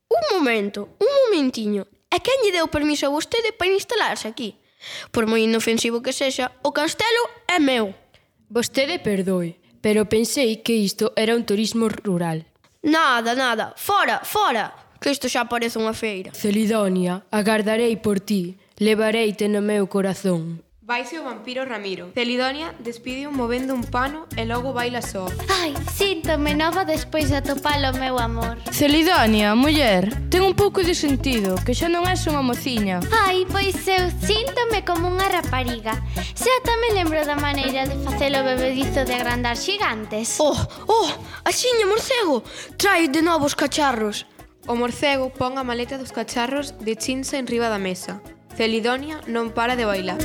Un 0.08 0.22
momento, 0.32 0.96
un 0.96 1.10
momentiño. 1.20 1.84
E 2.08 2.16
quen 2.24 2.40
lle 2.40 2.56
deu 2.56 2.72
permiso 2.72 3.04
a 3.04 3.12
vostede 3.12 3.52
para 3.52 3.76
instalarse 3.76 4.24
aquí? 4.24 4.56
Por 5.10 5.26
moi 5.26 5.44
inofensivo 5.44 6.02
que 6.02 6.12
sexa, 6.12 6.52
o 6.62 6.72
castelo 6.72 7.22
é 7.48 7.58
meu. 7.58 7.94
Vostede 8.48 8.98
perdoe, 8.98 9.60
pero 9.80 10.08
pensei 10.08 10.62
que 10.64 10.74
isto 10.74 11.12
era 11.16 11.36
un 11.36 11.44
turismo 11.44 11.88
rural. 11.88 12.46
Nada, 12.82 13.34
nada, 13.34 13.74
fora, 13.76 14.24
fora, 14.24 14.72
que 15.00 15.10
isto 15.10 15.28
xa 15.28 15.44
parece 15.44 15.76
unha 15.76 15.92
feira. 15.92 16.32
Celidonia, 16.32 17.24
agardarei 17.30 17.96
por 18.00 18.20
ti, 18.20 18.56
levareite 18.80 19.48
no 19.48 19.60
meu 19.60 19.84
corazón. 19.86 20.64
Vaise 20.90 21.20
o 21.20 21.22
vampiro 21.22 21.64
Ramiro. 21.64 22.10
Celidonia 22.14 22.74
despídiu 22.80 23.30
movendo 23.30 23.70
un 23.78 23.84
pano 23.86 24.26
e 24.34 24.42
logo 24.42 24.74
baila 24.74 24.98
só. 24.98 25.30
Ai, 25.46 25.70
síntome 25.86 26.50
nova 26.58 26.82
despois 26.82 27.30
de 27.30 27.36
atopar 27.38 27.78
o 27.78 27.94
meu 27.94 28.18
amor. 28.18 28.58
Celidonia, 28.74 29.54
muller, 29.54 30.10
ten 30.34 30.42
un 30.42 30.58
pouco 30.58 30.82
de 30.82 30.98
sentido, 30.98 31.54
que 31.62 31.78
xa 31.78 31.86
non 31.86 32.10
és 32.10 32.26
unha 32.26 32.42
mociña. 32.42 32.98
Ai, 33.22 33.46
pois 33.46 33.78
eu 33.86 34.10
síntome 34.18 34.82
como 34.82 35.06
unha 35.06 35.30
rapariga. 35.30 35.94
Xa 36.34 36.54
tamén 36.66 36.98
lembro 36.98 37.22
da 37.22 37.38
maneira 37.38 37.86
de 37.86 37.94
facer 38.02 38.34
o 38.34 38.42
bebedizo 38.42 39.06
de 39.06 39.14
agrandar 39.14 39.54
xigantes. 39.54 40.42
Oh, 40.42 40.58
oh, 40.90 41.10
axiña, 41.46 41.86
morcego, 41.86 42.42
trai 42.74 43.06
de 43.06 43.22
novo 43.22 43.46
os 43.46 43.54
cacharros. 43.54 44.26
O 44.66 44.74
morcego 44.74 45.30
pon 45.30 45.54
a 45.54 45.62
maleta 45.62 46.02
dos 46.02 46.10
cacharros 46.10 46.74
de 46.82 46.98
chinsa 46.98 47.38
en 47.38 47.46
riba 47.46 47.70
da 47.70 47.78
mesa. 47.78 48.18
Celidonia 48.60 49.24
non 49.24 49.56
para 49.56 49.72
de 49.72 49.88
bailar. 49.88 50.20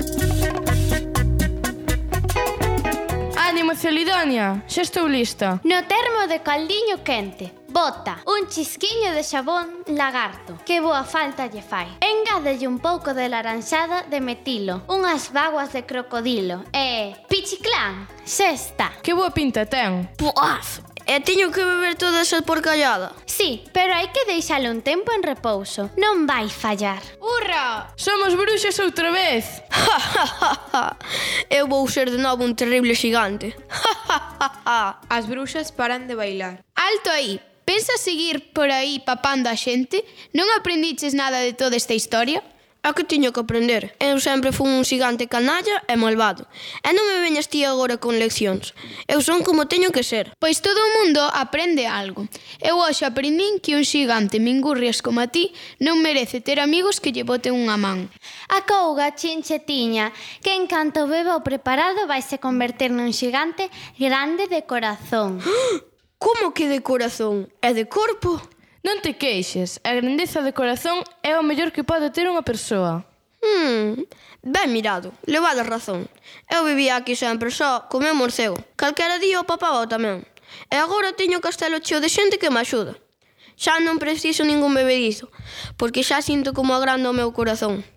Ánimo, 3.39 3.80
Celidonia, 3.80 4.60
xa 4.67 4.84
estou 4.84 5.08
lista. 5.08 5.63
No 5.63 5.80
termo 5.88 6.28
de 6.28 6.43
caldiño 6.43 7.00
quente, 7.00 7.56
bota 7.71 8.19
un 8.28 8.52
chisquiño 8.52 9.15
de 9.15 9.24
xabón 9.24 9.88
lagarto, 9.88 10.60
que 10.67 10.84
boa 10.84 11.08
falta 11.08 11.48
lle 11.48 11.63
fai. 11.63 11.88
Engádelle 12.04 12.67
un 12.67 12.84
pouco 12.84 13.15
de 13.15 13.32
laranxada 13.32 14.04
de 14.12 14.19
metilo, 14.19 14.84
unhas 14.91 15.32
vaguas 15.32 15.71
de 15.71 15.88
crocodilo 15.88 16.67
e... 16.76 17.15
Pichiclán, 17.32 18.04
xa 18.28 18.52
está. 18.52 18.91
Que 19.00 19.15
boa 19.15 19.32
pinta 19.32 19.63
ten. 19.63 20.12
Puaf, 20.19 20.84
E 21.06 21.22
tiño 21.22 21.54
que 21.54 21.62
beber 21.62 21.94
toda 21.96 22.22
esa 22.26 22.41
porcallada. 22.41 23.13
Sí, 23.30 23.62
pero 23.70 23.94
hai 23.94 24.10
que 24.10 24.26
deixalo 24.26 24.74
un 24.74 24.82
tempo 24.82 25.13
en 25.13 25.22
repouso. 25.22 25.94
Non 26.02 26.26
vai 26.26 26.50
fallar. 26.50 27.06
Urra! 27.22 27.94
Somos 27.94 28.34
bruxas 28.34 28.74
outra 28.82 29.13
vez. 29.13 29.62
Eu 31.54 31.70
vou 31.70 31.86
ser 31.86 32.10
de 32.10 32.18
novo 32.18 32.41
un 32.41 32.58
terrible 32.58 32.98
xigante. 32.98 33.54
As 35.10 35.30
bruxas 35.30 35.70
paran 35.70 36.10
de 36.10 36.18
bailar. 36.18 36.65
Alto 36.74 37.13
aí, 37.13 37.38
Pensas 37.65 38.00
seguir 38.00 38.54
por 38.54 38.70
aí 38.70 39.02
papando 39.02 39.50
a 39.50 39.58
xente? 39.58 40.06
Non 40.38 40.46
aprendiches 40.54 41.18
nada 41.18 41.41
de 41.41 41.58
toda 41.58 41.74
esta 41.74 41.98
historia? 41.98 42.46
a 42.86 42.93
que 42.93 43.04
tiño 43.04 43.34
que 43.34 43.41
aprender. 43.41 43.98
Eu 43.98 44.21
sempre 44.21 44.54
fui 44.54 44.69
un 44.69 44.86
xigante 44.86 45.26
canalla 45.26 45.82
e 45.89 45.98
malvado. 45.98 46.45
E 46.86 46.93
non 46.93 47.10
me 47.10 47.17
veñas 47.17 47.50
ti 47.50 47.65
agora 47.65 47.98
con 47.98 48.21
leccións. 48.21 48.78
Eu 49.10 49.26
son 49.26 49.41
como 49.41 49.65
teño 49.65 49.89
que 49.89 50.06
ser. 50.06 50.30
Pois 50.38 50.62
todo 50.62 50.78
o 50.78 50.93
mundo 51.02 51.26
aprende 51.34 51.89
algo. 51.89 52.30
Eu 52.62 52.78
hoxe 52.78 53.02
aprendín 53.10 53.58
que 53.58 53.74
un 53.74 53.82
xigante 53.82 54.38
mingurrias 54.38 55.02
como 55.02 55.17
a 55.17 55.34
ti 55.34 55.50
non 55.82 56.06
merece 56.06 56.45
ter 56.45 56.62
amigos 56.62 57.02
que 57.02 57.10
lle 57.10 57.26
boten 57.26 57.58
unha 57.58 57.74
man. 57.82 58.06
A 58.54 58.69
couga 58.69 59.17
chinchetiña, 59.17 60.13
que 60.45 60.54
en 60.54 60.69
canto 60.69 61.10
beba 61.10 61.34
o 61.34 61.41
preparado 61.41 62.06
vaise 62.06 62.38
converter 62.38 62.93
nun 62.93 63.10
xigante 63.17 63.74
grande 63.98 64.45
de 64.45 64.62
corazón. 64.69 65.41
Como 66.21 66.54
que 66.54 66.69
de 66.69 66.86
corazón? 66.86 67.50
É 67.65 67.74
de 67.74 67.89
corpo? 67.89 68.39
Non 68.86 69.02
te 69.02 69.17
queixes, 69.17 69.82
a 69.82 69.98
grandeza 69.98 70.45
de 70.45 70.54
corazón 70.54 71.02
é 71.26 71.34
o 71.34 71.41
mellor 71.41 71.74
que 71.74 71.82
pode 71.82 72.13
ter 72.13 72.30
unha 72.30 72.45
persoa. 72.45 73.02
Hmm, 73.41 74.06
ben 74.45 74.69
mirado, 74.69 75.10
levada 75.26 75.65
razón. 75.65 76.06
Eu 76.45 76.62
vivía 76.69 76.93
aquí 76.93 77.17
sempre 77.17 77.50
só, 77.50 77.89
co 77.89 77.98
meu 77.98 78.13
morcego. 78.13 78.54
Calquera 78.78 79.17
día 79.17 79.41
o 79.41 79.50
papaba 79.50 79.89
tamén. 79.89 80.21
E 80.69 80.78
agora 80.78 81.17
teño 81.17 81.41
o 81.41 81.41
castelo 81.41 81.82
cheo 81.82 81.98
de 81.98 82.13
xente 82.13 82.38
que 82.38 82.54
me 82.54 82.62
axuda. 82.62 82.93
Xa 83.58 83.82
non 83.82 83.98
preciso 83.98 84.45
ningún 84.45 84.78
bebedizo, 84.78 85.34
porque 85.82 86.06
xa 86.06 86.21
sinto 86.21 86.54
como 86.54 86.78
agranda 86.78 87.10
o 87.10 87.17
meu 87.17 87.34
corazón. 87.34 87.82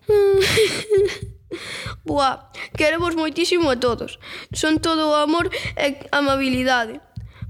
Buá, 2.01 2.49
queremos 2.73 3.13
moitísimo 3.13 3.69
a 3.69 3.77
todos. 3.77 4.17
Son 4.57 4.81
todo 4.81 5.13
o 5.13 5.21
amor 5.21 5.53
e 5.77 6.01
amabilidade. 6.09 6.97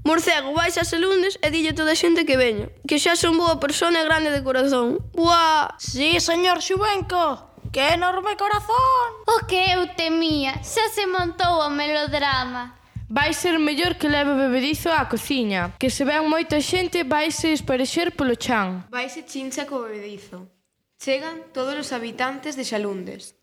Morcego, 0.04 0.54
vais 0.54 0.76
a 0.78 0.96
lunes 0.96 1.38
e 1.42 1.50
dille 1.50 1.72
toda 1.72 1.92
a 1.92 2.00
xente 2.02 2.24
que 2.24 2.40
veña, 2.40 2.66
que 2.88 2.98
xa 2.98 3.14
son 3.16 3.36
boa 3.36 3.60
persona 3.60 4.00
e 4.00 4.08
grande 4.08 4.32
de 4.32 4.42
corazón. 4.42 4.96
Buá! 5.12 5.76
Sí, 5.76 6.18
señor 6.20 6.64
Xubenco! 6.64 7.52
Que 7.70 7.94
enorme 7.94 8.34
corazón! 8.40 9.08
O 9.28 9.46
que 9.46 9.60
eu 9.76 9.86
temía, 9.94 10.56
xa 10.64 10.88
se 10.88 11.04
montou 11.04 11.60
o 11.60 11.68
melodrama. 11.68 12.80
Vai 13.12 13.34
ser 13.34 13.58
mellor 13.58 13.98
que 14.00 14.08
leve 14.08 14.32
bebedizo 14.38 14.88
á 14.88 15.04
cociña, 15.12 15.76
que 15.76 15.90
se 15.90 16.08
ven 16.08 16.30
moita 16.32 16.62
xente 16.64 17.04
vaise 17.04 17.52
esparexer 17.52 18.16
polo 18.16 18.40
chan. 18.40 18.88
Vaise 18.88 19.26
chincha 19.28 19.68
co 19.68 19.84
bebedizo. 19.84 20.48
Chegan 20.96 21.52
todos 21.52 21.76
os 21.76 21.92
habitantes 21.92 22.56
de 22.56 22.64
Xalundes. 22.64 23.36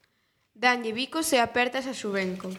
Danlle 0.56 0.96
bicos 0.96 1.30
e 1.36 1.38
apertas 1.38 1.86
a 1.86 1.94
Xubenco. 1.94 2.50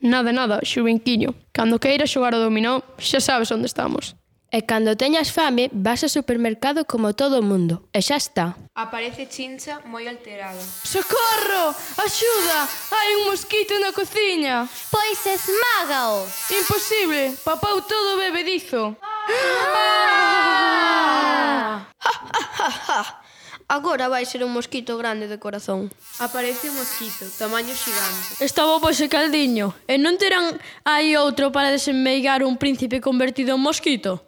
Nada, 0.00 0.32
nada, 0.32 0.60
xubenquiño. 0.62 1.34
Cando 1.52 1.80
queiras 1.80 2.10
xogar 2.10 2.34
o 2.34 2.42
dominó, 2.42 2.84
xa 2.98 3.20
sabes 3.20 3.50
onde 3.50 3.66
estamos. 3.66 4.14
E 4.56 4.62
cando 4.62 4.94
teñas 4.96 5.34
fame, 5.34 5.68
vas 5.74 6.06
ao 6.06 6.08
supermercado 6.08 6.86
como 6.86 7.12
todo 7.18 7.40
o 7.40 7.46
mundo. 7.50 7.82
E 7.90 8.00
xa 8.00 8.16
está. 8.16 8.54
Aparece 8.78 9.26
Chincha 9.26 9.82
moi 9.90 10.06
alterado. 10.06 10.60
Socorro! 10.86 11.74
Axuda! 11.98 12.60
Hai 12.94 13.08
un 13.18 13.22
mosquito 13.32 13.74
na 13.82 13.90
cociña! 13.90 14.68
Pois 14.94 15.20
esmágao! 15.26 16.24
Imposible! 16.54 17.34
Papau 17.42 17.82
todo 17.82 18.14
o 18.14 18.20
bebedizo! 18.22 18.94
Ah! 19.02 19.26
ah! 22.00 22.22
ah! 22.62 23.02
ah! 23.02 23.25
Agora 23.68 24.08
vai 24.08 24.24
ser 24.24 24.44
un 24.44 24.52
mosquito 24.54 24.96
grande 24.96 25.26
de 25.26 25.38
corazón. 25.42 25.90
Aparece 26.20 26.70
un 26.70 26.76
mosquito, 26.78 27.26
tamaño 27.36 27.74
xigante. 27.74 28.38
Estaba 28.38 28.78
bo 28.78 28.94
ese 28.94 29.10
caldiño. 29.10 29.74
E 29.90 29.98
non 29.98 30.14
terán 30.22 30.54
aí 30.86 31.18
outro 31.18 31.50
para 31.50 31.74
desenmeigar 31.74 32.46
un 32.46 32.62
príncipe 32.62 33.02
convertido 33.02 33.58
en 33.58 33.66
mosquito? 33.66 34.22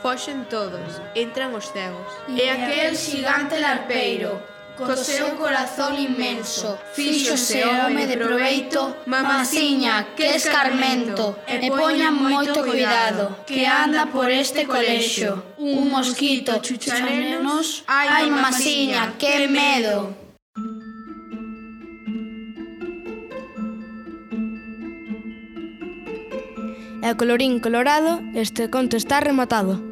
Foxen 0.00 0.48
todos, 0.48 0.98
entran 1.12 1.52
os 1.52 1.68
cegos. 1.68 2.08
E 2.32 2.48
aquel 2.48 2.96
xigante 2.96 3.60
larpeiro, 3.60 4.40
Co 4.76 4.96
seu 4.96 5.36
corazón 5.36 5.98
inmenso 5.98 6.78
Fíxose 6.94 7.60
home 7.64 8.06
de 8.06 8.16
proveito 8.16 8.96
Mamaciña, 9.06 10.14
que 10.16 10.34
escarmento 10.34 11.36
E 11.46 11.68
poñan 11.68 12.16
moito 12.16 12.64
cuidado 12.64 13.36
Que 13.44 13.68
anda 13.68 14.08
por 14.08 14.32
este 14.32 14.64
colexo 14.64 15.44
Un 15.58 15.92
mosquito 15.92 16.58
chuchanenos 16.64 17.84
Ai, 17.86 18.30
mamaciña, 18.32 19.12
que 19.20 19.46
medo 19.48 20.22
E 27.02 27.08
a 27.10 27.16
colorín 27.18 27.58
colorado, 27.58 28.22
este 28.32 28.70
conto 28.70 28.94
está 28.96 29.18
rematado. 29.18 29.91